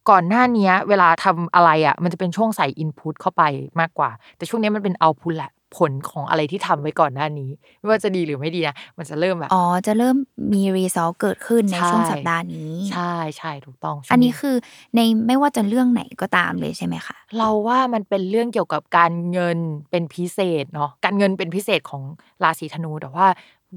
[0.09, 3.43] ก่อนหน้าเนี้ยเวลาทำอะไรอะ มันจะเป็นช่วงใส่อินพุตเข้าไป
[3.79, 10.15] มากกว่า แต่ช่วงนี้มันเป็นเอาพุตแหละผลของอะไรที่ทำไว้ก่อนหน้านี้ ไม่ว่าจะดีหรือไม่ดีนะมันจะเริ่มแบบๆอ๋อจะเริ่ม
[10.53, 14.55] มีรีซอลเกิดขึ้นในใช่ช่วงสัปดาห์นี้ ใช่ใช่ถูกต้องช่วงอันนี้คือ
[14.95, 19.59] ในไม่ว่าจะเรื่องไหนก็ตามเลยใช่ไหมคะเราว่ามันเป็นเรื่องเกี่ยวกับการเงิน
[19.91, 22.03] เป็นพิเศษเนาะการเงินเป็นพิเศษของ
[22.43, 23.27] ราศีธนูแต่ว่า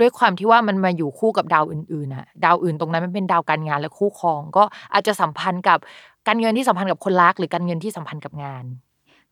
[0.01, 5.79] ด้วยความที่ว่ามันมาอยู่คู่กับดาวอื่นๆน่ะดาวอื่นตรงนั้นมันเป็นดาวการงานและคู่ครอง ก็อาจจะสัมพันธ์กับ
[6.27, 8.65] การเงินที่สัมพันธ์กับคนรัก หรือการเงินที่สัมพันธ์กับงาน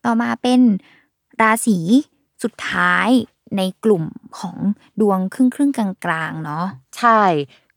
[0.04, 0.60] ต่อมาเป็น
[1.42, 1.78] ราศี
[2.42, 3.08] สุดท้าย
[3.56, 4.04] ในกลุ่ม
[4.38, 4.56] ของ
[5.00, 6.64] ดวงครึ่งครึ่งๆกลางๆเนาะ
[6.98, 7.20] ใช่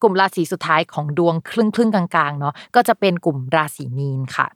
[0.01, 4.47] กลุ่มราศีสุดท้ายของดวงครึ่งครึ่งๆกลางๆเนาะก็จะเป็นกลุ่มราศีมีนค่ะ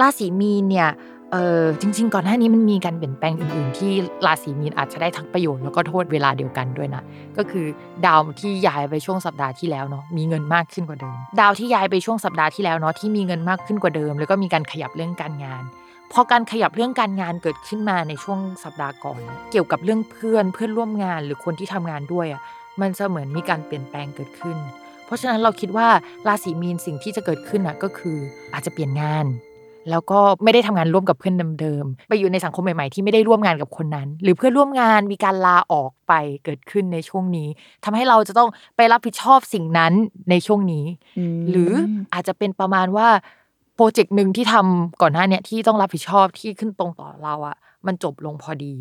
[0.00, 0.88] ราศีมีนเนี่ย
[1.32, 3.92] เออจริง ๆ ก่อนหน้านี้มันมีการเปลี่ยนแปลงอื่น ๆ ที่
[4.26, 7.02] ราศีมีนอาจจะได้ทั้งประโยชน์แล้วก็โทษเวลาเดียวกันด้วยนะ
[7.36, 7.66] ก็คือ
[8.06, 15.62] ดาวที่ย้ายไปช่วงสัปดาห์ที่แล้วเนาะมีเงินมากขึ้นกว่าเดิม ดาวที่ย้ายไปช่วงสัปดาห์ที่แล้วเนาะที่มีเงินมากขึ้นกว่าเดิม แล้วก็มีการขยับเรื่องการงาน
[16.12, 22.42] พอการขยับเรื่องการงานเกิดขึ้นมาในช่วงสัปดาห์ก่อน เกี่ยวกับเรื่องเพื่อนเพื่อนร่วมงานหรือคนที่ทำงานด้วยอะ
[22.80, 24.56] มันจะเหมือนมีการเปลี่ยนแปลงเกิดขึ้น
[25.06, 25.88] เพราะฉะนั้นเราคิดว่า
[26.26, 28.18] ราศีมีนสิ่งที่จะเกิดขึ้นอะก็คือ
[28.52, 29.26] อาจจะเปลี่ยนงาน
[29.90, 36.12] แล้วก็ไม่ได้ทำงานร่วมกับเพื่อนเดิมๆไปอยู่ในสังคมใหม่ๆที่ไม่ได้ร่วมงานกับคนนั้น หรือเพื่อนร่วมงานมีการลาออกไป
[36.44, 37.48] เกิดขึ้นในช่วงนี้
[37.84, 39.92] ทำให้เราจะต้องไปรับผิดชอบสิ่งนั้น
[40.30, 40.84] ในช่วงนี้
[41.50, 41.72] หรือ
[42.12, 43.08] อาจจะเป็นประมาณว่า
[43.74, 48.74] โปรเจกต์หนึ่งที่ทำก่อนหน้าเนี้ยที่ต้องรับผิดชอบที่ขึ้นตรงต่อเราอะมันจบลงพอดี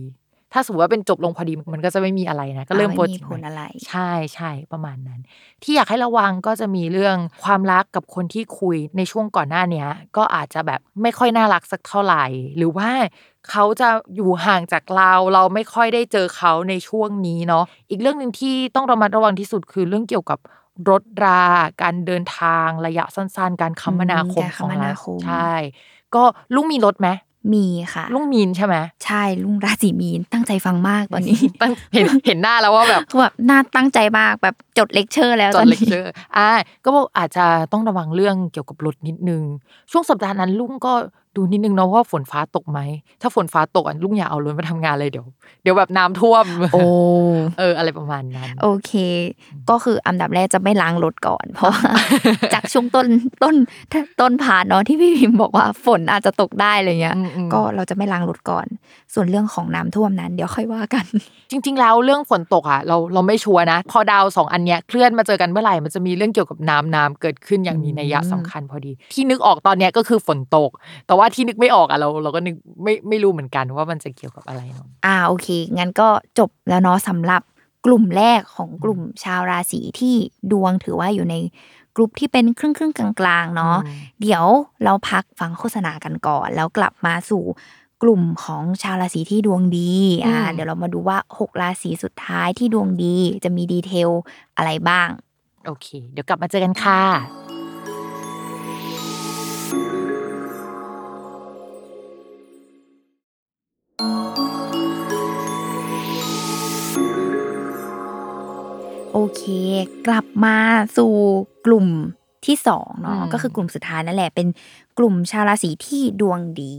[0.54, 5.20] ถ้าสมมติว่าเป็นจบลงพอดีมันก็จะไม่มีอะไรนะ ก็เริ่มอ่าโปรไม่เจมีกต์ผลอะไร ใช่ใช่ประมาณนั้น
[5.64, 12.26] ที่อยากให้ระวังก็จะมีเรื่องความรักกับคนที่คุยในช่วงก่อนหน้าเนี้ย ก็อาจจะแบบไม่ค่อยน่ารักสักเท่าไหร่
[12.58, 12.90] หรือว่า
[13.50, 20.40] เขาจะอยู่ห่างจากเรา เราไม่ค่อยได้เจอเขาในช่วงนี้เนาะอีกเรื่องหนึ่งที่ต้องระมัดระวังที่สุดคือเรื่องเกี่ยวกับ
[20.90, 21.44] รถรา
[21.82, 25.54] การเดินทางระยะสั้น ๆ การคมนาคมอืมการคมนาคมของเราใช่
[26.16, 26.24] ก็
[26.56, 27.10] ลุงมีรถไหม
[27.54, 36.50] มีค่ะ ลุงมีนใช่ไหมใช่ลุงราศีมีนตั้งใจฟังมากตอนนี้ตั้งเห็นเห็นหน้าแล้วว่าแบบคือแบบน่าตั้งใจมากแบบจดเลคเชอร์ แล้วตอนนี้เชอร์อ่า
[36.84, 39.42] ก็บอกอาจจะต้องระวังเรื่องเกี่ยวกับรถนิดนึง
[39.92, 40.94] ช่วงสัปดาห์นั้นลุงก็
[41.38, 42.80] ดูนิดนึงเนาะว่าฝนฟ้าตกไหม
[43.22, 45.26] ถ้าฝนฟ้าตกอะลุงอย่าเอารถมาทำงานเลยเดี๋ยว
[45.64, 46.82] เดี๋ยวแบบน้ำท่วม โอ้
[47.60, 48.92] เออ อะไรประมาณนั้น โอเค
[49.70, 51.82] ก็คืออันดับแรกจะไม่ล้างรถก่อน เพราะว่า
[52.54, 53.08] จากช่วงต้น
[53.44, 53.56] ต้น
[54.22, 58.68] ต้นผ่านเนาะที่พี่พิมพ์บอกว่าฝนอาจจะตกได้อะไรเงี้ยอืมอืมก็เราจะไม่ล้างรถก่อน
[59.14, 61.06] ส่วนเรื่องของน้ำท่วมนั้น เดี๋ยวค่อยว่ากัน
[61.52, 70.72] จริง ๆ แล้วเรื่องฝนตกอะเราเราไม่ชัวร์นะ พอดาวสองอันเนี้ยเคลื่อนมาเจอกันเมื่อไหร่มันจะมีเรื่องเกี่ยวกับน้ำน้ำเกิดขึ้นอย่างมีนัยยะสำคัญพอดี ที่นึกออกตอนเนี้ยก็คือฝนตก
[71.08, 76.08] แต่ว่าที่นึกไม่ออกอะเราเราก็นึกไม่ไม่รู้เหมือนกันว่ามันจะเกี่ยวกับอะไรเนาะอ่าโอเค งั้นก็
[76.40, 77.42] จบแล้วเนาะสำหรับ
[77.86, 80.16] กลุ่มแรกของกลุ่มชาวราศีที่
[80.52, 81.36] ดวงถือว่าอยู่ใน
[81.96, 84.46] กลุ่มที่เป็นครึ่งครึ่งๆกลางๆเนาะอืมเดี๋ยว
[84.84, 87.44] เราพักฟังโฆษณากันก่อน แล้วกลับมาสู่
[88.04, 89.94] กลุ่มของชาวราศีที่ดวงดี
[90.28, 94.10] อ่าอืมเดี๋ยวเรามาดูว่าหกราศีสุดท้ายที่ดวงดีจะมีดีเทล
[94.58, 95.08] อะไรบ้าง
[95.66, 97.47] โอเค เดี๋ยวกลับมาเจอกันค่ะ
[109.14, 109.44] โอเค
[110.08, 110.58] กลับมา
[110.98, 111.14] สู่
[111.66, 111.88] กลุ่ม
[112.46, 114.48] ที่สองเนาะอืมก็คือกลุ่มสุดท้ายนั่นแหละเป็น
[114.98, 116.74] กลุ่มชาวราศีที่ดวงดี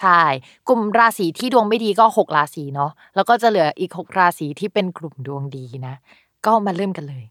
[0.00, 0.22] ใช่
[0.68, 5.94] กลุ่มราศีที่ดวงไม่ดีก็หกราศีเนาะแล้วก็จะเหลืออีกหกราศีที่เป็นกลุ่มดวงดีนะ
[6.46, 7.24] ก็มาเริ่มกันเลย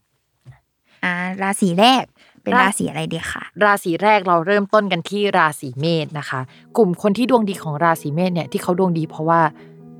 [1.04, 2.04] อ่าราศีแรก
[2.42, 6.40] เป็นราราศีอะไรดีคะราศีแรกเราเริ่มต้นกันที่ราศีเมษนะคะ
[6.76, 9.40] กลุ่มคนที่ดวงดีของราศีเมษเนี่ยที่เขาดวงดีเพราะว่า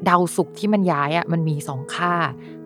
[0.09, 2.13] ดาวศุกร์ที่มันย้ายอะมันมีสองค่า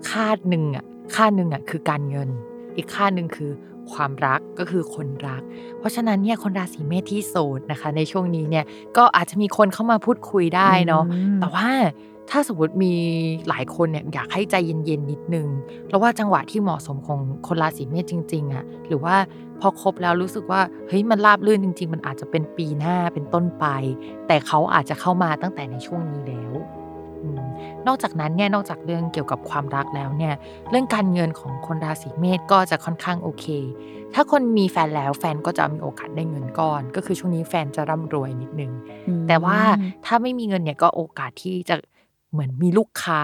[0.08, 2.28] ค่าหนึ่งอะ ค่าหนึ่งอะคือการเงิน
[2.76, 3.50] อีกค่าหนึ่งคือ
[3.92, 5.42] ความรักก็คือคนรัก
[5.78, 8.64] เพราะฉะนั้นเนี่ยคนราศีเมษที่โสดนะคะ ในช่วงนี้เนี่ย
[8.96, 11.68] ก็อาจจะมีคนเข้ามาพูดคุยได้เนาะอืมแต่ว่า
[12.30, 12.94] ถ้าสมมติมี
[13.48, 15.48] หลายคนเนี่ยอยากให้ใจเย็นๆนิดนึง
[15.88, 19.16] แล้วว่าจังหวะที่เหมาะสมของคนราศีเมษจริงๆอะหรือว่า
[19.60, 23.66] พอคบแล้วรู้สึกว่าเฮ้ยมันราบรื่นจริง ๆ มันอาจจะเป็นปีหน้าเป็นต้นไป
[24.26, 26.85] แต่เขาอาจจะเข้ามาตั้งแต่ในช่วงนี้แล้วอืม
[27.86, 30.34] นอกจากนั้นเนี่ยนอกจากเรื่องเกี่ยวกับความรักแล้วเนี่ย
[30.70, 33.46] เรื่องการเงินของคนราศีเมษก็จะค่อนข้างโอเค
[34.14, 38.72] ถ้าคนมีแฟนแล้วแฟนก็จะมีโอกาสได้เงินก้อน ก็คือช่วงนี้แฟนจะร่ำรวยนิดนึง
[39.08, 39.58] อืมแต่ว่า
[40.04, 41.76] ถ้าไม่มีเงินเนี่ยก็โอกาสที่จะ
[42.32, 43.20] เหมือนมีลูกค้า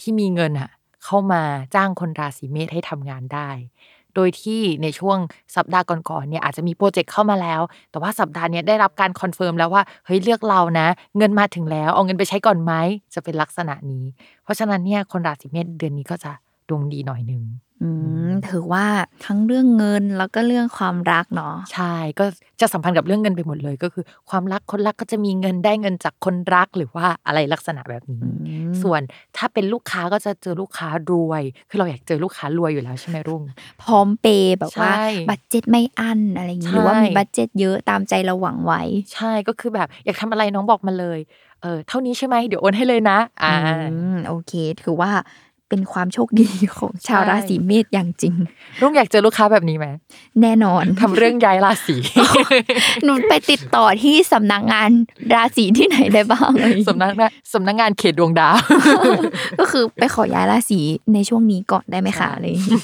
[0.00, 0.70] ที่มีเงินอะ
[1.04, 1.42] เข้ามา
[1.74, 3.50] จ้างคนราศีเมษให้ทำงานได้
[4.14, 5.18] โดยที่ในช่วง
[5.56, 12.72] สัปดาห์ก่อนๆเนี่ยอาจจะมีโปรเจกต์เข้ามาแล้ว แต่ว่าสัปดาห์นี้ได้รับการ confirm แล้วว่าเฮ้ยเลือกเรานะ เงินมาถึงแล้วเอาเงินไปใช้ก่อนไหม
[13.14, 14.04] จะเป็นลักษณะนี้
[14.44, 16.32] เพราะฉะนั้นเนี่ยคนราศีเมษเดือนนี้ก็จะ
[16.68, 17.42] ดวงดีหน่อยนึง
[18.48, 18.86] ถือว่า
[19.26, 22.24] ทั้งเรื่องเงินแล้วก็เรื่องความรักเนาะใช่ก็
[22.60, 28.28] จะสัมพันธ์กับเรื่องเงินไปหมดเลย ก็คือ ความรักคนรักก็จะมีเงินได้เงินจากคนรักหรือว่าอะไรลักษณะแบบนี้อื
[28.70, 29.00] มส่วน
[29.36, 33.42] ถ้าเป็นลูกค้าก็จะเจอลูกค้ารวย คือเราอยากเจอลูกค้ารวยอยู่แล้วใช่ไหมรุ่ง
[33.82, 38.82] พร้อมเปย์แบบว่าใช่ budget ไม่อั้นอะไรอย่างนี้ใช่หรือว่ามี budget เยอะตามใจเราหวังไว้
[39.14, 41.20] ใช่ก็คือแบบอยากทำอะไรน้องบอกมาเลย
[41.62, 43.54] เออเท่านี้ใช่ไหมเดี๋ยวโอนให้เลยนะ อ่า
[43.92, 45.10] อืมโอเค ถือว่า
[45.68, 48.34] เป็นความโชคดีของชาวใช่ราศีเมษอย่างจริง
[48.80, 49.86] รุ่งอยากเจอลูกค้าแบบนี้ไหม
[50.42, 51.96] แน่นอนทำเรื่องย้ายราศี
[53.04, 54.90] หนูไปติดต่อที่สำนักงาน
[55.34, 58.56] ราศีที่ไหนได้บ้างเลยสำนักงานสำนักงานเขตดวงดาว
[59.60, 60.80] ก็คือไปขอย้ายราศี
[61.14, 62.82] ในช่วงนี้ก่อนได้ไหมคะใช่อะไรอย่างงี้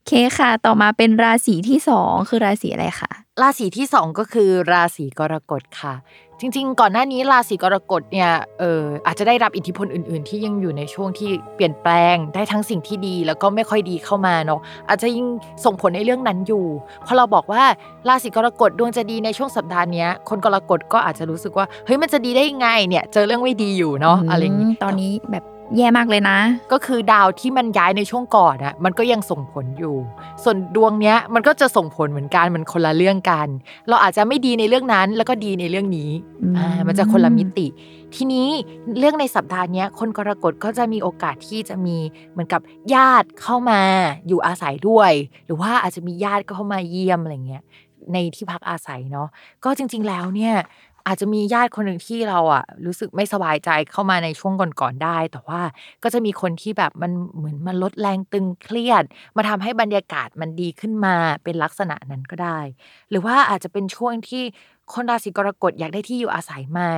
[0.00, 3.10] โอเคค่ะ ต่อมาเป็นราศีที่สองคือราศีอะไรคะ
[3.42, 5.94] ราศีที่สองก็คือราศีกรกฎค่ะ
[6.40, 15.26] จริง ๆ ก่อนหน้านี้ราศีกรกฎเนี่ยเอออาจจะได้รับอิทธิพลอื่น ๆ ที่ยังอยู่ในช่วงที่เปลี่ยนแปลงได้ทั้งสิ่งที่ดีแล้วก็ไม่ค่อยดีเข้ามาเนาะอาจจะยิ่ง
[15.64, 16.64] ส่งผลในเรื่องนั้นอยู่
[17.06, 17.62] พอเราบอกว่า
[18.08, 25.44] ราศีกรกฎดวงจะดีในช่วงสัปดาห์เนี้ยคนกรกฎก็อาจจะรู้สึกว่าเฮ้ยมันจะดีได้ยังไงเนี่ยเจอเรื่องไม่ดีอยู่เนาะอะไรอย่างนี้งี้ตอนนี้แบบ
[25.74, 26.38] แย่มากเลยนะ
[26.72, 29.96] ก็คือดาวที่มันย้ายในช่วงก่อนอะมันก็ยังส่งผลอยู่
[30.42, 33.48] ส่วนดวงเนี้ยมันก็จะส่งผลเหมือนกันมันคนละเรื่องกัน
[33.88, 36.10] เราอาจจะไม่ดีในเรื่องนั้นแล้วก็ดีในเรื่องนี้
[36.42, 37.66] อืมอ่ามันจะคนละมิติ
[38.14, 38.48] ทีนี้
[38.98, 41.96] เรื่องในสัปดาห์เนี้ยคนกรกฎก็จะมีโอกาสที่จะมี
[42.32, 42.60] เหมือนกับ
[42.94, 43.80] ญาติเข้ามา
[44.28, 45.12] อยู่อาศัยด้วย
[45.46, 47.64] หรือว่าอาจจะมีญาติก็เข้ามาเยี่ยมอะไรเงี้ย
[48.12, 49.28] ในที่พักอาศัยเนาะ
[49.64, 50.54] ก็จริง ๆ แล้วเนี่ย
[51.06, 55.60] อาจจะมีญาติคนหนึ่งที่เราอะรู้สึกไม่สบายใจเข้ามาในช่วงก่อนๆได้ แต่ว่า
[56.02, 59.04] ก็จะมีคนที่แบบมันเหมือนมันลดแรงตึงเครียด
[59.36, 61.14] มาทำให้บรรยากาศมันดีขึ้นมา
[61.44, 62.58] เป็นลักษณะนั้นก็ได้
[63.10, 64.44] หรือว่าอาจจะเป็นช่วงที่
[64.92, 66.96] คนราศีกรกฎอยากได้ที่อยู่อาศัยใหม่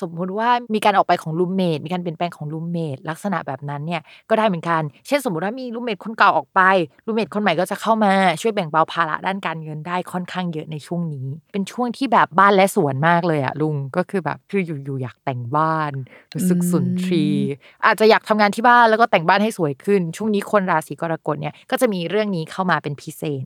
[0.00, 6.60] สมมุติว่ามีการออกไปของ roommate มีการเปลี่ยนแปลงของ roommate ลักษณะแบบนั้นเนี่ยก็ได้เหมือนกัน เช่นสมมติว่ามี roommate คนเก่าออกไป
[7.06, 15.92] roommate คนใหม่ก็จะเข้ามาช่วยแบ่งเบาภาระด้านการเงินได้ค่อนข้างเยอะในช่วงนี้ เป็นช่วงที่แบบบ้านและสวนมากเลยอะลุงก็คือแบบคืออยู่ๆอยากแต่งบ้าน
[16.34, 17.50] รู้สึกสุนทรีย์
[17.84, 23.44] อาจจะอยากทำงานที่บ้านแล้วก็แต่งบ้านให้สวยขึ้น ช่วงนี้คนราศีกรกฎเนี่ยก็จะมีเรื่องนี้เข้ามาเป็นพิเศษ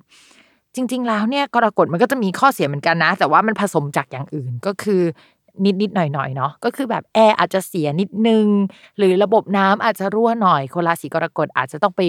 [0.74, 5.02] จริง ๆ แล้วเนี่ยกรกฎมันก็จะมีข้อเสียเหมือนกันนะ แต่ว่ามันผสมจากอย่างอื่นก็คือ
[5.64, 8.46] นิดนิดๆหน่อยหน่อยๆเนาะก็คือแบบแอร์อาจจะเสียนิดนึง
[8.98, 12.02] หรือระบบน้ำอาจจะรั่วหน่อยคนราศีกรกฎอาจจะต้องไป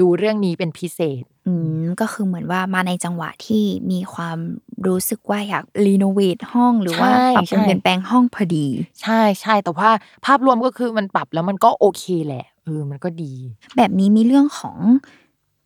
[0.00, 4.38] ดูเรื่องนี้เป็นพิเศษ อืมก็คือเหมือนว่ามาในจังหวะที่มีความ
[4.86, 8.66] รู้สึกว่าอยากรีโนเวทห้องหรือว่าใช่ปรับปรุงใช่เปลี่ยนแปลงห้องพอดี
[9.02, 9.90] ใช่ใช่แต่ว่า
[10.26, 13.32] ภาพรวมก็คือมันปรับแล้วมันก็โอเคแหละเออมันก็ดี
[13.76, 14.78] แบบนี้มีเรื่องของ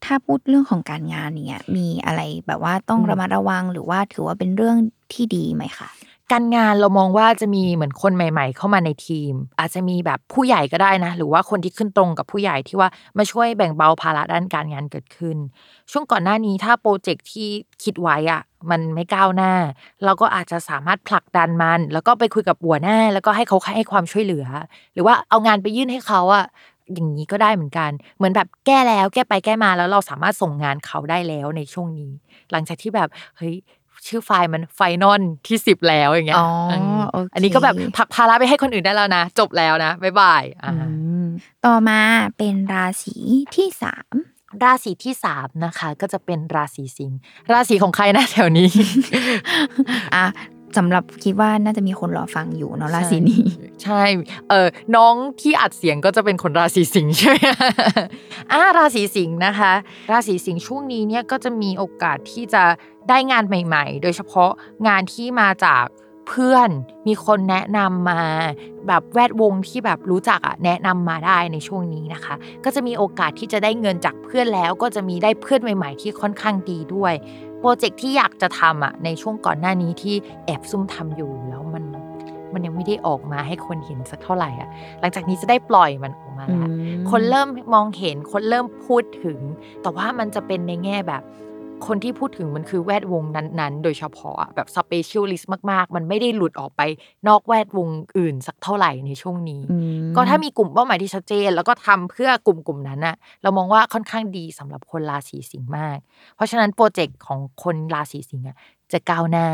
[0.06, 4.76] ถ้าพูดเรื่องของการงานเนี่ยมีอะไรแบบว่าต้องอืมระมัดระวังหรือว่าถือว่าเป็นเรื่อง
[5.12, 5.88] ที่ดีไหมคะ
[6.32, 12.88] การงานเรามองว่าจะมีเหมือนคนใหม่ ๆ เข้ามาในทีม อาจจะมีแบบผู้ใหญ่ก็ได้นะ หรือว่าคนที่ขึ้นตรงกับผู้ใหญ่ที่ว่า
[13.18, 15.36] มาช่วยแบ่งเบาภาระด้านการงานเกิดขึ้น
[15.90, 17.48] ช่วงก่อนหน้านี้ถ้าโปรเจกต์ที่
[17.82, 19.52] คิดไว้อะมันไม่ก้าวหน้า
[20.04, 24.46] เราก็อาจจะสามารถผลักดันมัน แล้วก็ไปคุยกับหัวหน้า แล้วก็ให้เขาให้ความช่วยเหลือ
[24.92, 26.44] หรือว่าเอางานไปยื่นให้เขาอะ
[26.94, 32.12] อย่างนี้ก็ได้เหมือนกัน เหมือนแบบแก้แล้วแก้ไปแก้มาแล้วเราสามารถส่งงานเขาได้แล้วในช่วงนี้
[32.52, 33.54] หลังจากที่แบบเฮ้ย
[34.06, 36.46] ชื่อไฟล์มัน final ที่สิบแล้วอย่างเงี้ยอ๋อ
[37.00, 40.88] มโอเคอันนี้ก็แบบผลักภาระไปให้คนอื่นได้แล้วนะ จบแล้วนะบ๊ายบายอ่าอื
[41.24, 41.26] ม
[41.66, 42.00] ต่อมา
[42.38, 43.16] เป็นราศี
[43.56, 44.14] ที่สาม
[44.62, 47.18] ราศีที่สามนะคะ ก็จะเป็นราศีสิงห์
[47.52, 48.70] ราศีของใครนะแถวนี้
[50.14, 50.24] อะ
[50.76, 53.42] สำหรับคิดว่าน่าจะมีคนรอฟังอยู่เนาะราศีนี้
[53.82, 54.02] ใช่
[54.50, 57.38] เออน้องที่อัดเสียงก็จะเป็นคนราศีสิงห์ใช่ไหม
[58.52, 59.72] อ่าราศีสิงห์นะคะ
[60.12, 62.62] ราศีสิงห์ช่วงนี้เนี่ยก็จะมีโอกาสที่จะ
[63.08, 64.50] ได้งานใหม่ ๆ โดยเฉพาะ
[64.86, 65.84] งานที่มาจาก
[66.28, 66.70] เพื่อน
[67.06, 68.20] มีคนแนะนำมา
[68.86, 77.14] แบบแวดวงที่แบบรู้จักอะแนะนำมาได้ในช่วงนี้นะคะ ก็จะมีโอกาสที่จะได้เงินจากเพื่อนแล้ว ก็จะมีได้เพื่อนใหม่ ๆ ที่ค่อนข้างดีด้วย
[77.45, 80.14] โป รเจกต์ที่อยากจะทำอะในช่วงก่อนหน้านี้ที่
[80.46, 81.84] แอบซุ่มทำอยู่แล้วมัน
[82.52, 84.68] มันยังไม่ได้ออกมาให้คนเห็นสักเท่าไหร่อะ
[85.00, 86.68] หลังจากนี้จะได้ปล่อยมันออกมาแล้ว
[87.10, 89.38] คนเริ่มมองเห็น คนเริ่มพูดถึง
[89.82, 91.22] แต่ว่ามันจะเป็นในแง่แบบ
[91.86, 96.80] คนที่พูดถึงมันคือแวดวงนั้นๆ โดยเฉพาะอะแบบ specialist มากๆ มันไม่ได้หลุดออกไป
[97.28, 105.98] นอกแวดวงอื่นสักเท่าไหร่ในช่วงนี้อืมก็ถ้ามีกลุ่มเป้าหมายที่ชัดเจน แล้วก็ทำเพื่อกลุ่มกลุ่มนั้นน่ะเรามองว่าค่อนข้างดีสำหรับคนราศีสิงห์มาก
[106.36, 108.56] เพราะฉะนั้นโปรเจกต์ของคนราศีสิงห์อะ
[108.92, 109.48] จะก้าวหน้า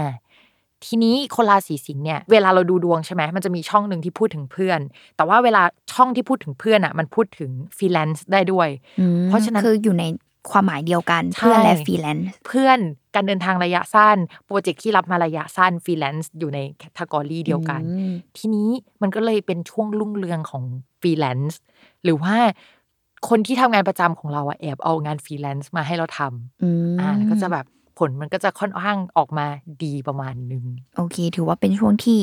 [0.87, 4.81] ทีนี้คนราศีสิงห์เนี่ยเวลาเราดูดวงใช่ไหมมันจะมีช่องหนึ่งที่พูดถึงเพื่อน
[5.17, 8.69] แต่ว่าเวลาช่องที่พูดถึงเพื่อนอะ มันพูดถึงฟรีแลนซ์ได้ด้วย
[9.01, 10.05] อืมเพราะฉะนั้นคืออยู่ใน
[10.51, 12.79] ความหมายเดียวกันใช่เพื่อนและฟรีแลนซ์เพื่อน
[13.15, 18.69] การเดินทางระยะสั้น โปรเจกต์ที่รับมาระยะสั้นฟรีแลนซ์อยู่ใน category เดียวกันอืมทีนี้
[19.03, 20.65] มันก็เลยเป็นช่วงรุ่งเรืองของ
[21.01, 21.61] ฟรีแลนซ์
[22.05, 22.35] หรือว่า
[23.29, 26.21] คนที่ทำงานประจำของเราอะแอบเอางานฟรีแลนซ์มาให้เราท
[26.63, 27.67] อืมำอ่าแล้วก็จะแบบ
[27.99, 29.47] ผลมันก็จะค่อนข้างออกมา
[29.85, 30.65] ดีประมาณนึง
[30.97, 32.21] โอเค ถือว่าเป็นช่วงที่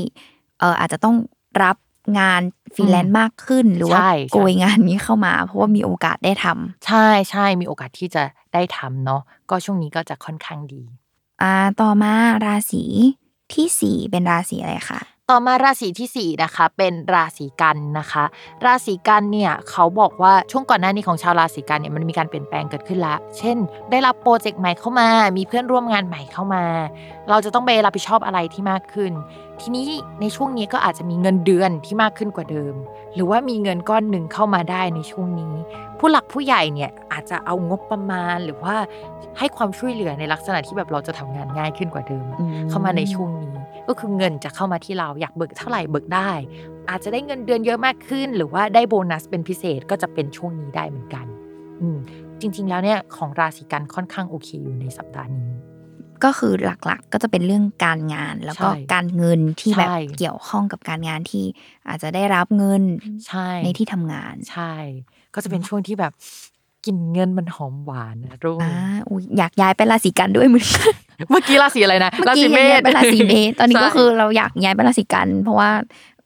[0.60, 1.16] เอออาจจะต้อง
[1.64, 1.76] รับ
[2.20, 2.42] งาน
[2.76, 10.82] ฟรีแลนซ์มากขึ้น หรือว่าใช่โกยงานนี้เข้ามา เพราะว่ามีโอกาสได้ทำใช่ใช่มีโอกาสที่จะได้ทำเนาะก็ช่วงนี้ก็จะค่อนข้างดี
[11.42, 12.14] อ่าต่อมา
[12.46, 12.84] ราศี
[13.54, 18.24] ที่สี่เป็นราศีอะไรคะต่อมาราศีที่สี่นะคะเป็นราศีกันย์นะคะ
[18.66, 23.58] ราศีกันย์เนี่ยเขาบอกว่าช่วงก่อนหน้านี้ของชาวราศีกันย์เนี่ยมันมีการเปลี่ยนแปลงเกิดขึ้นละเช่น
[23.92, 26.64] ได้รับโปรเจกต์ใหม่เข้ามา มีเพื่อนร่วมงานใหม่เข้ามา
[27.30, 29.12] เราจะต้องไปรับผิดชอบอะไรที่มากขึ้น
[29.62, 29.88] ทีนี้
[30.22, 32.76] ในช่วงนี้ก็อาจจะมีเงินเดือนที่มากขึ้นกว่าเดิม
[33.16, 35.54] หรือว่ามีเงินก้อนหนึ่งเข้ามาได้ในช่วงนี้
[36.00, 38.76] ผู้หลักผู้ใหญ่เนี่ยอาจจะเอางบประมาณหรือว่า
[39.38, 43.56] ให้ความช่วยเหลือในลักษณะที่แบบเราจะทำงานง่ายขึ้นกว่าเดิมอืมเข้ามาในช่วงนี้
[43.88, 46.32] ก็คือเงินจะเข้ามาที่เราอยากเบิกเท่าไหร่เบิกได้
[46.90, 51.26] อาจจะได้เงินเดือนเยอะมากขึ้น หรือว่าได้โบนัสเป็นพิเศษก็จะเป็นช่วงนี้ได้เหมือนกัน
[51.82, 51.98] อืม
[52.42, 55.52] จริง ๆ แล้วเนี่ยของราศีกันค่อนข้างโอเคอยู่ในสัปดาห์นี้
[56.24, 61.46] ก็คือหลักๆก็จะเป็นเรื่องการงาน แล้วก็ใช่การเงินที่แบบใช่เกี่ยวข้องกับการงานที่
[61.88, 62.84] อาจจะได้รับเงิน
[63.28, 64.74] ใช่ในที่ทำงาน ใช่
[65.34, 66.14] ก็จะเป็นช่วงที่แบบ
[66.86, 68.74] กินเงินมันหอมหวานนะรุ่งอ่า
[69.10, 70.94] อุ๊ยอยากย้ายไปราศีกันด้วยเหมือนกัน
[71.30, 75.72] เมื่อกี้ราศีอะไรนะเมื่อกี้ย้ายไปราศีเมษตอนนี้ก็ใช่คือเราอยากย้ายไปราศีกัน เพราะว่า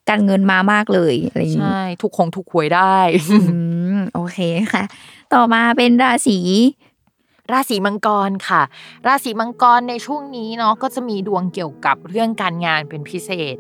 [0.10, 2.97] การเงินมามากเลยอะไรอย่างนี้ใช่ถูกคงถูกหวยได้
[3.32, 3.38] อื
[3.95, 4.39] มโอเค
[4.73, 4.84] ค่ะ
[5.34, 6.38] ต่อมาเป็นราศี
[7.51, 8.62] ราศีมังกรค่ะ
[9.08, 13.58] ราศีมังกรในช่วงนี้เนาะก็จะมีดวงเกี่ยวกับเรื่องการงานเป็นพิเศษ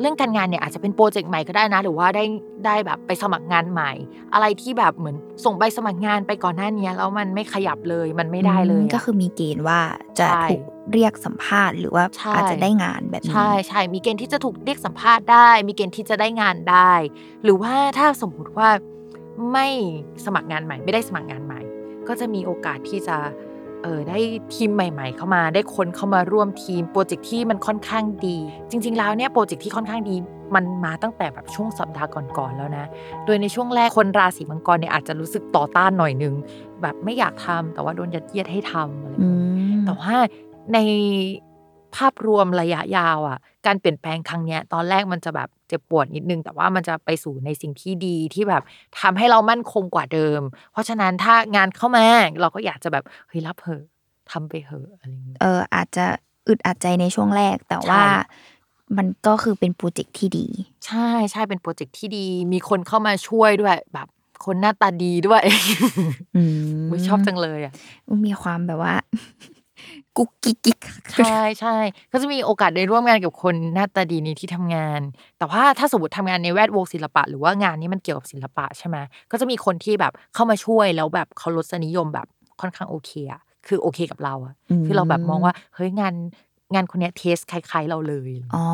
[0.00, 2.24] เรื่องการงานเนี่ยอาจจะเป็นโปรเจกต์ใหม่ก็ได้นะ หรือว่าได้
[2.66, 3.92] ได้แบบไปสมัครงานใหม่
[4.34, 9.80] อะไรที่แบบเหมือนส่งใบสมัครงานไปก่อนหน้านี้แล้วมันไม่ขยับเลยมันไม่ได้เลยอืมก็คือมีเกณฑ์ว่า
[10.18, 16.92] จะใช่ถูกเรียกสัมภาษณ์ หรือว่าใช่อาจจะได้งานแบบนี้ใช่ใช่มีเกณฑ์ที่จะถูกเรียกสัมภาษณ์ได้ มีเกณฑ์ที่จะได้งานได้
[17.44, 18.68] หรือว่าถ้าสมมุติว่า
[19.52, 19.66] ไม่
[20.24, 21.60] สมัครงานใหม่ ไม่ได้สมัครงานใหม่
[22.08, 23.16] ก็จะมีโอกาสที่จะ
[23.82, 24.18] เออได้
[24.54, 28.36] ทีมใหม่ ๆ เข้ามาได้คนเข้ามาร่วมทีมโปรเจกต์ที่มันค่อนข้างดี
[28.70, 30.16] จริง ๆ แล้วเนี่ยโปรเจกต์ที่ค่อนข้างดี
[30.54, 32.86] มันมาตั้งแต่แบบช่วงสัปดาห์ก่อนๆแล้วนะ
[33.24, 36.34] โดยในช่วงแรกคนราศีมังกรเนี่ยอาจจะรู้สึกต่อต้านหน่อยนึง
[36.82, 40.14] แบบไม่อยากทำแต่ว่าโดนยัดเยียดให้ทำอะไรแบบอืนี้มแต่ว่า
[40.74, 40.78] ใน
[41.96, 48.62] ภาพรวมระยะยาวอะการเปลี่ยนแปลงครั้งเนี้ยตอนแรกมันจะแบบ เจ็บปวดนิดนึง แต่ว่ามันจะไปสู่ในสิ่งที่ดีที่แบบ
[49.00, 50.40] ทำให้เรามั่นคงกว่าเดิม
[50.72, 52.06] เพราะฉะนั้นถ้างานเข้ามา
[52.40, 53.84] เราก็อยากจะแบบเฮ้ยรับเหอะ
[54.30, 56.04] ทำไปเหอะอะไรอย่างเงี้ยเอออาจจะ
[56.48, 58.52] อึดอัดใจในช่วงแรกแต่ว่าใช่
[58.96, 60.46] มันก็คือเป็นโปรเจกต์ที่ดี
[60.86, 64.08] ใช่ใช่เป็นโปรเจกต์ที่ดี มีคนเข้ามาช่วยด้วยแบบ
[64.44, 65.42] คนหน้าตาดีด้วย
[66.36, 66.42] อื
[66.80, 67.72] มอุ๊ยชอบจังเลยอะ
[68.26, 68.94] มีความแบบว่า
[70.16, 70.78] กุ๊กกิ๊กกิ๊ก
[71.18, 71.76] ใช่ใช่
[72.12, 75.00] ก็จะมีโอกาสได้ร่วมงานกับคนหน้าตาดีในที่ทำงาน
[75.38, 78.96] แต่ว่าถ้าสมมติทำงานในแวดวงศิลปะ หรือว่างานนี้มันเกี่ยวกับศิลปะใช่ไหม
[79.30, 82.26] ก็จะมีคนที่แบบเข้ามาช่วยแล้วแบบเขาลดนิยมแบบ
[82.60, 84.54] ค่อนข้างโอเคอะคือโอเคกับเราอะ
[84.86, 86.14] คือเราแบบมองว่าเฮ้ยงาน
[86.72, 88.66] งานคนเนี้ยเทสคล้ายๆเราเลย อ๋อ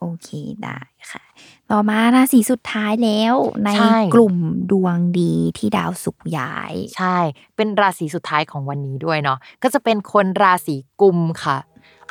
[0.00, 0.28] โอเค
[0.62, 0.78] ได้
[1.12, 1.22] ค่ะ
[1.70, 4.36] ต่อมาราศีสุดท้ายแล้ว ในใช่ กลุ่ม
[4.70, 7.16] ดวงดีที่ดาวสุกร์ย้าย ใช่
[7.56, 11.58] เป็นราศีสุดท้ายของวันนี้ด้วยเนาะ ก็จะเป็นคนราศีกุมค่ะ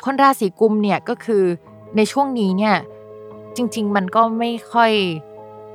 [0.04, 1.44] คนราศีกุมเนี่ยก็คือ
[1.96, 2.76] ในช่วงนี้เนี่ย
[3.56, 4.92] จริง ๆ มันก็ไม่ค่อย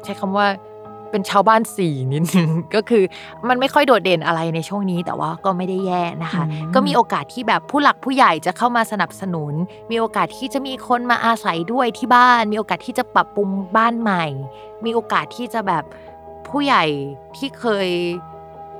[0.04, 0.48] ใช้คำว่า
[1.12, 3.04] เป็นชาวบ้านสี่นิดนึงก็คือ
[3.50, 9.54] มันไม่ค่อยโดดเด่นอะไรในช่วงนี้ แต่ว่าก็ไม่ได้แย่นะคะอืมก็มีโอกาสที่แบบผู้หลักผู้ใหญ่จะเข้ามาสนับสนุน
[9.92, 14.26] มีโอกาสที่จะมีคนมาอาศัยด้วยที่บ้าน มีโอกาสที่จะปรับปรุงบ้านใหม่
[14.86, 15.84] มีโอกาสที่จะแบบ
[16.48, 16.86] ผู้ใหญ่
[17.38, 17.90] ที่เคย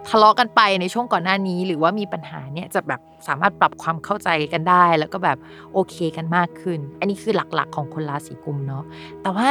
[0.08, 5.38] ทะเลาะกันไปในช่วงก่อนหน้านี้ หรือว่ามีปัญหาเนี่ยจะแบบสามารถปรับความเข้าใจกันได้ แล้วก็แบบ
[5.74, 8.84] โอเคกันมากขึ้น อันนี้คือหลักๆของคนราศีกุมเนาะ
[9.22, 9.50] แต่ว่า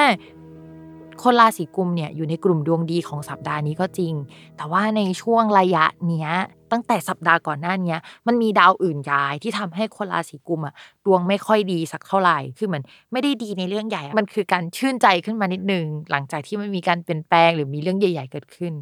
[1.22, 4.14] คนราศีกุมเนี่ยอยู่ในกลุ่มดวงดีของสัปดาห์นี้ก็จริง
[4.57, 6.31] แต่ว่าในช่วงระยะเนี้ย
[6.72, 10.74] ตั้งแต่สัปดาห์ก่อนหน้าเนี้ยมันมีดาวอื่นย้ายที่ทำให้คนราศีกุมอะ
[11.07, 18.72] ดวงไม่ค่อยดีสักเท่าไหร่คือเหมือนไม่ได้ดีในเรื่องใหญ่อะมันคือการชื่นใจขึ้นมานิดนึง หลังจากที่มันมีการเปลี่ยนแปลงหรือมีเรื่องใหญ่ ๆ เกิดขึ้น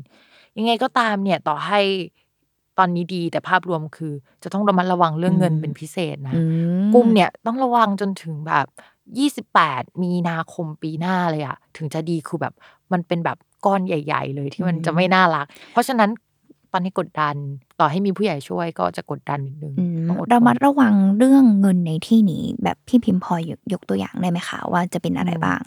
[0.58, 1.80] ยังไงก็ตามเนี่ยต่อให้
[2.78, 6.42] ตอนนี้ดีแต่ภาพรวมคือ จะต้องระมัดระวังเรื่องเงินเป็นพิเศษนะอื
[6.94, 8.66] กุมเนี่ยต้องระวังจนถึงแบบ
[9.12, 12.54] 28 มีนาคมปีหน้าเลยอะถึงจะดีคือแบบ
[12.92, 16.10] มันเป็นแบบก้อนใหญ่ ๆ เลยที่มันจะไม่น่ารัก เพราะฉะนั้น
[16.72, 17.34] ตอนนี้กดดัน
[17.80, 25.60] ต่อให้มีผู้ใหญ่ช่วยก็จะกดดันนิดนึงอืมต้องอดทนระมัดระวังเรื่องเงินในที่นี้ แบบพี่พิมพ์พอยกยกตัวอย่างได้ไหมคะ ว่าจะเป็นอะไรบ้าง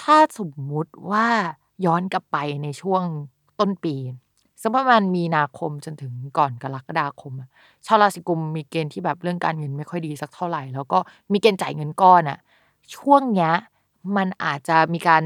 [0.00, 1.26] ถ้าสมมุติว่า
[1.86, 3.02] ย้อนกลับไปในช่วง
[3.60, 3.94] ต้นปี
[4.64, 7.48] สักประมาณมีนาคมจนถึงก่อนกรกฎาคมอะ
[7.86, 10.98] ชาวราศีกุมมีเกณฑ์ที่แบบเรื่องการเงินไม่ค่อยดีสักเท่าไหร่ แล้วก็
[11.32, 12.38] มีเกณฑ์จ่ายเงินก้อนอะ
[12.96, 13.52] ช่วงเนี้ย
[14.16, 15.22] มันอาจจะมีการ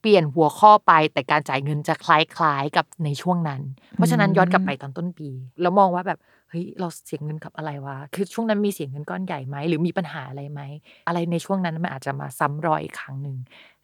[0.00, 3.60] เปลี่ยนหัวข้อไปแต่การจ่ายเงินจะคล้ายๆกับในช่วงนั้น
[3.94, 5.28] เพราะฉะนั้นย้อนกลับไปตอนต้นปี
[5.60, 6.18] แล้วมองว่าแบบ
[6.50, 10.60] เฮ้ยเราเสียเงินกับอะไรวะคือช่วงนั้นมีเสียเงินก้อนใหญ่ไหมหรือมีปัญหาอะไรไหม
[11.08, 13.36] อะไรในช่วงนั้นมันอาจจะมาซ้ำรอยอีกครั้งหนึ่ง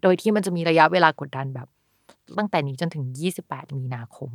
[0.02, 1.68] โดยที่มันจะมีระยะเวลากดดันแบบ
[2.38, 3.04] ตั้งแต่นี้จนถึง
[3.40, 4.30] 28 มีนาคม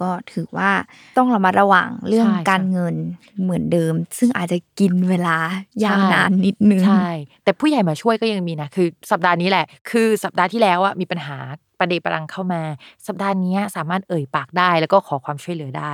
[0.00, 0.70] ก็ถือว่า
[1.18, 2.96] ต้องระมัดระวังเรื่องใช่การใช่เงิน
[3.42, 5.36] เหมือนเดิม ซึ่งอาจจะกินเวลา
[5.84, 7.08] ยาวใช่นานนิดนึงใช่
[7.44, 11.38] แต่ผู้ใหญ่มาช่วยก็ยังมีนะคือ สัปดาห์นี้แหละ คือสัปดาห์ที่แล้วอะมีปัญหา
[11.78, 12.62] ประเดประดังเข้ามา
[13.06, 15.92] สัปดาห์นี้สามารถเอ่ยปากได้แล้วก็ขอความช่วยเหลือได้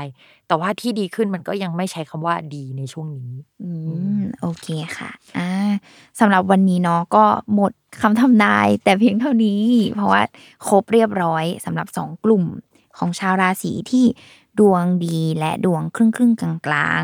[0.48, 3.70] แต่ว่าที่ดีขึ้นมันก็ยังไม่ใช้คำว่าดีในช่วงนี้ อื
[4.18, 4.66] มโอเค
[4.98, 5.50] ค่ะอ่า
[6.20, 9.62] สำหรับวันนี้เนาะก็หมดคำทำนายแต่เพียงเท่านี้
[9.94, 10.22] เพราะว่า
[10.68, 12.44] ครบเรียบร้อยสำหรับสองกลุ่ม
[12.98, 14.04] ของชาวราศีที่
[14.58, 17.02] ดวงดีและดวงครึ่งครึ่งๆกลาง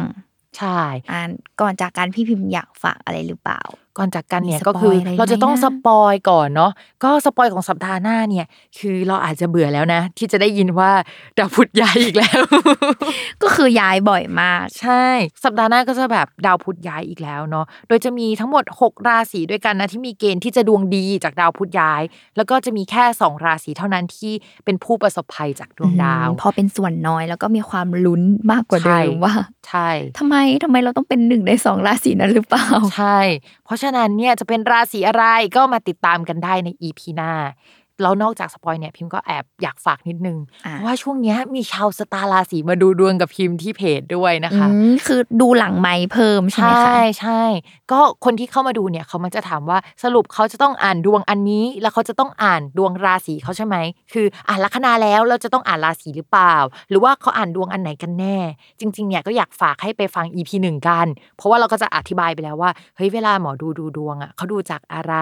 [0.57, 1.20] ใช่ๆอ่า
[1.61, 3.62] ก่อนจากกันพี่พิมพ์อยากฝากอะไรหรือเปล่า
[3.99, 6.73] ก่อนจากกันเนี่ยมีสก็ปอยคืออะไรไหมเราจะต้องนะสปอยก่อนเนาะ
[7.05, 8.47] ก็ spoil ของสัปดาห์หน้าเนี่ย
[8.79, 10.91] คือเราอาจจะเบื่อแล้วนะ ที่จะได้ยินว่า
[11.39, 12.41] ดาวพุธย้ายอีกแล้ว
[13.43, 15.05] ก็คือย้ายบ่อยมาก ใช่
[15.45, 22.03] สัปดาห์หน้าก็จะแบบดาวพุธย้ายอีกแล้วเนาะโดยจะมีทั้งหมด 6 ราศีด้วยกันนะที่มีเกณฑ์ที่จะดวงดีจากดาวพุธย้าย
[22.37, 24.33] แล้วก็จะมีแค่ 2 ราศีเท่านั้นที่
[24.65, 29.35] เป็นผู้ประสบภัยจากดวงดาวอืมพอเป็นส่วนน้อยแล้วก็มีความลุ้นมากกว่าเดิใช่ว่า
[29.69, 33.19] ใช่ทำไมทำไมเราต้องเป็นหนึ่งในสองราศีนั้นหรือเปล่า ใช่
[33.69, 35.25] เพราะฉะนั้นเนี่ยจะเป็นราศีอะไร
[35.57, 37.33] ก็มาติดตามกันได้ใน EP หน้า
[38.03, 47.43] แล้วนอกจาก spoil เนี่ยพิมพ์ก็แอบอยากฝากนิดนึงอ่าเพราะว่าช่วงเนี้ยมีชาวสตาร์ราศีมาดูดวงกับพิมพ์ที่เพจด้วยนะคะอืมคือดูหลังไมค์เพิ่มใช่ไหมคะใช่ใช่
[47.93, 53.77] ก็คนที่เข้ามาดูเนี่ยเขามันจะถามว่าสรุปเขาจะต้องอ่านดวงอันนี้ แล้วเขาจะต้องอ่านดวงราศีเขาใช่ไหม
[54.13, 56.55] คืออ่านลัคนาแล้วเราจะต้องอ่านราศีหรือเปล่า
[56.91, 58.37] หรือว่าเขาอ่านดวงอันไหนกันแน่
[58.81, 61.07] จริงๆเนี่ยก็อยากฝากให้ไปฟัง EP หนึ่งกัน
[61.37, 65.15] เพราะว่าเราก็จะอธิบายไปแล้วว่าเฮ้ยเวลาหมอดูดูดวงอะเขาดูจากอะไร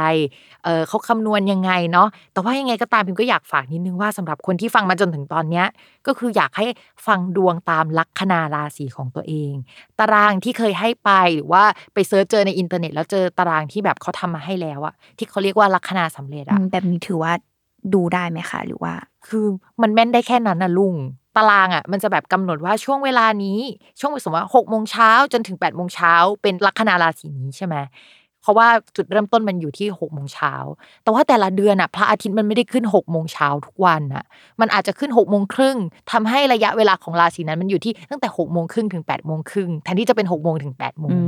[0.64, 5.66] เออเขาคำนวณยังไงเนาะแต่ว่ายังไงก็ตามพิมก็อยากฝากนิดนึงว่าสำหรับคนที่ฟังมาจนถึงตอนเนี้ย
[6.06, 6.66] ก็คืออยากให้
[7.06, 9.52] ฟังดวงตามลัคนาราศีของตัวเอง
[9.98, 11.62] ตารางที่เคยให้ไปหรือว่า
[11.94, 17.32] ไป search เจอในอินเทอร์เน็ต แล้วเจอตารางที่แบบเขาทำมาให้แล้วอะที่เขาเรียกว่าลัคนาสำเร็จอะแบบนี้ถือว่า
[17.94, 18.94] ดูได้ไหมคะ หรือว่า
[19.26, 19.46] คือ
[19.82, 20.94] มันแม่นได้แค่นั้นนะลุง
[21.36, 23.58] ตารางอะมันจะแบบกำหนดว่าช่วงเวลานี้
[24.00, 27.76] ช่วงสมมติว่าหกโมงเช้าจนถึงแปดโมงเช้าเป็นลัคนาราศีนี้ใช่ไหม
[28.46, 30.54] เพราะว่าจุดเริ่มต้นมันอยู่ที่หกโมงเช้า
[31.02, 34.24] แต่ว่าแต่ละเดือนอะพระอาทิตย์มันไม่ได้ขึ้นหกโมงเช้าทุกวันอะ
[34.60, 35.76] มันอาจจะขึ้นหกโมงครึ่ง
[36.12, 41.18] ทำให้ระยะเวลาของราศีนั้นมันอยู่ที่ตั้งแต่หกโมงครึ่งถึงแปดโมงครึ่งแทนที่จะเป็นหกโมงถึงแปดโมงอื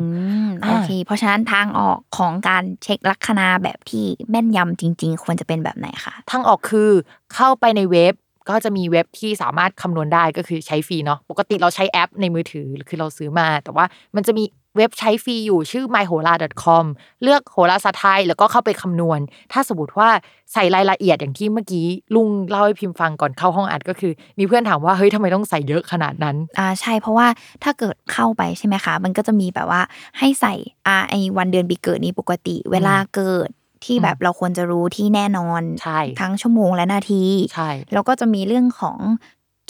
[0.47, 6.91] มอ่าโอเค เพราะฉะนั้นทางออกของการเช็คลัคนาแบบที่แม่นยำจริง ๆ ควรจะเป็นแบบไหนคะทางออกคือ
[7.35, 8.15] เข้าไปในเว็บ
[8.49, 13.85] ก็จะมีเว็บที่สามารถคำนวณได้ก็คือใช้ฟรีเนาะปกติเราใช้แอปในมือถือคือเราซื้อมา แต่ว่า
[14.17, 14.45] มันจะมี
[14.79, 16.85] เว็บใช้ฟรีอยู่ชื่อ myhola.com
[17.23, 19.21] เลือกโหราศาสตร์ไทยแล้วก็เข้าไปคำนวณ
[19.53, 20.09] ถ้าสมมติว่า
[20.53, 27.27] ใส่รายละเอียดอย่างที่เมื่อกี้ลุงเล่าให้พิมพ์ฟังก่อนเข้าห้องอัดก็คือ มีเพื่อนถามว่าเฮ้ยทำไมต้องใส่เยอะขนาดนั้นอ่าใช่เพราะว่า
[27.65, 29.83] ถ้าเกิดเข้าไปใช่ไหมคะ มันก็จะมีแบบว่า
[30.19, 30.55] ให้ใส่
[30.87, 33.49] อ่าไอวันเดือนปีเกิดนี้ปกติ เวลาเกิด
[33.85, 37.25] ที่แบบเราควรจะรู้ที่แน่นอนใช่ทั้งชั่วโมงและนาที
[37.55, 38.99] ใช่แล้วก็จะมีเรื่องของ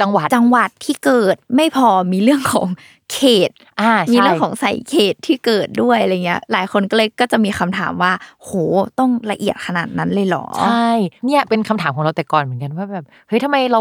[0.01, 2.69] จังหวัดจังหวัดที่เกิดไม่พอมีเรื่องของ
[3.13, 8.51] เขตอ่ามีใช่เรื่องของใส่เขตที่เกิดด้วยอะไรเงี้ย หลายคนก็เลยก็จะมีคำถามว่า โห
[8.99, 10.89] ต้องละเอียดขนาดนั้นเลยเหรอใช่
[11.27, 13.81] เนี่ยเป็นคำถามของเราแต่ก่อนเหมือนกันว่าแบบเฮ้ยทำไมเรา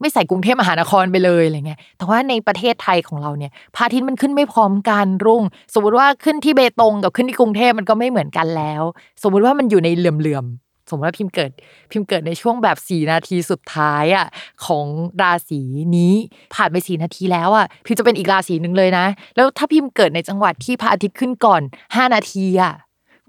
[0.00, 5.42] ไม่ใส่กรุงเทพมหานครไปเลยอะไรเงี้ย แต่ว่าในประเทศไทยของเราเนี่ยพระอาทิตย์มันขึ้นไม่พร้อมกันรุ่ง
[5.74, 8.82] สมมติว่าขึ้นที่เบตงกับขึ้นที่กรุงเทพมันก็ไม่เหมือนกันแล้ว
[9.22, 11.50] สมมุติว่ามันอยู่ในเหลื่อมๆ สมมติว่าพิมพ์เกิด
[11.92, 14.26] พิมพ์เกิดในช่วงแบบสี่นาทีสุดท้ายอะ
[14.66, 14.86] ของ
[15.22, 15.60] ราศี
[15.96, 16.14] นี้
[16.54, 21.62] ผ่านไปสี่นาทีแล้วอะพิมพ์จะเป็นอีกราศีหนึ่งเลยนะ แล้วถ้าพิมพ์เกิดในจังหวัดที่พระอาทิตย์ขึ้นก่อน
[21.96, 22.74] ห้านาทีอะ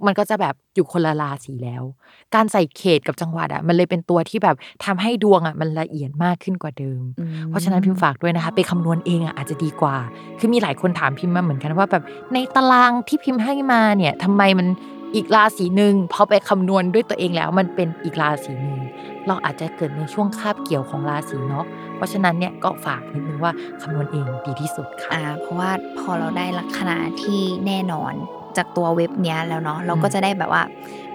[0.05, 1.83] มันก็จะแบบอยู่คนละราศีแล้ว
[2.35, 4.55] การใส่เขตกับจังหวัดอะมันเลยเป็นตัวที่แบบ
[4.85, 9.95] ทำให้ดวงอะมันละเอียดมากขึ้นกว่าเดิมอืมเพราะฉะนั้นพิมพ์ฝากด้วยนะคะ ไปคำนวณเองอะอาจจะดีกว่า
[10.39, 12.03] คือมีหลายคนถามพิมพ์มาเหมือนกันว่าแบบ
[12.33, 14.67] ในตารางที่พิมพ์ให้มาเนี่ยทำไมมัน
[15.15, 18.79] อีกราศีหนึ่งพอไปคำนวณด้วยตัวเองแล้ว มันเป็นอีกราศีหนึ่ง
[19.27, 28.13] เราอาจจะเกิดในช่วงคาบเกี่ยวของราศีเนาะเพราะฉะนั้นเนี่ยก็ฝากนิดนึงว่าคำนวณเองดีที่สุดค่ะะเพราะว่าพอเราได้ลักษณะที่แน่นอน
[28.57, 30.63] จากตัวเว็บเนี้ยแล้วเนาะเราก็จะได้แบบว่า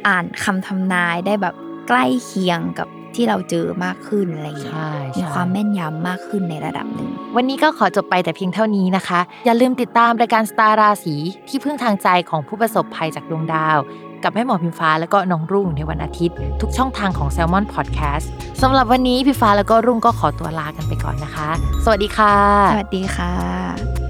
[0.07, 1.55] อ่านคำทำนายได้แบบ
[1.89, 11.17] ใกล้เคียงกับ ที่เราเจอมากขึ้นอะไรอย่างเงี้ยใช่ใช่มีความแม่นยำมากขึ้นในระดับหนึ่ง วันนี้ก็ขอจบไปแต่เพียงเท่านี้นะคะ อย่าลืมติดตามรายการสตาร์ราศี
[11.49, 13.79] ที่พึ่งทางใจของผู้ประสบภัยจากดวงดาว
[14.25, 18.27] กับแม่หมอพิมฟ้าแล้วก็น้องรุ่งในวันอาทิตย์ ทุกช่องทางของ Salmon Podcast
[18.63, 21.49] สำหรับวันนี้พิมฟ้าแล้วก็รุ่งก็ขอตัวลากันไปก่อนนะคะ
[21.85, 22.35] สวัสดีค่ะ
[22.73, 24.06] สวัสดีค่ะ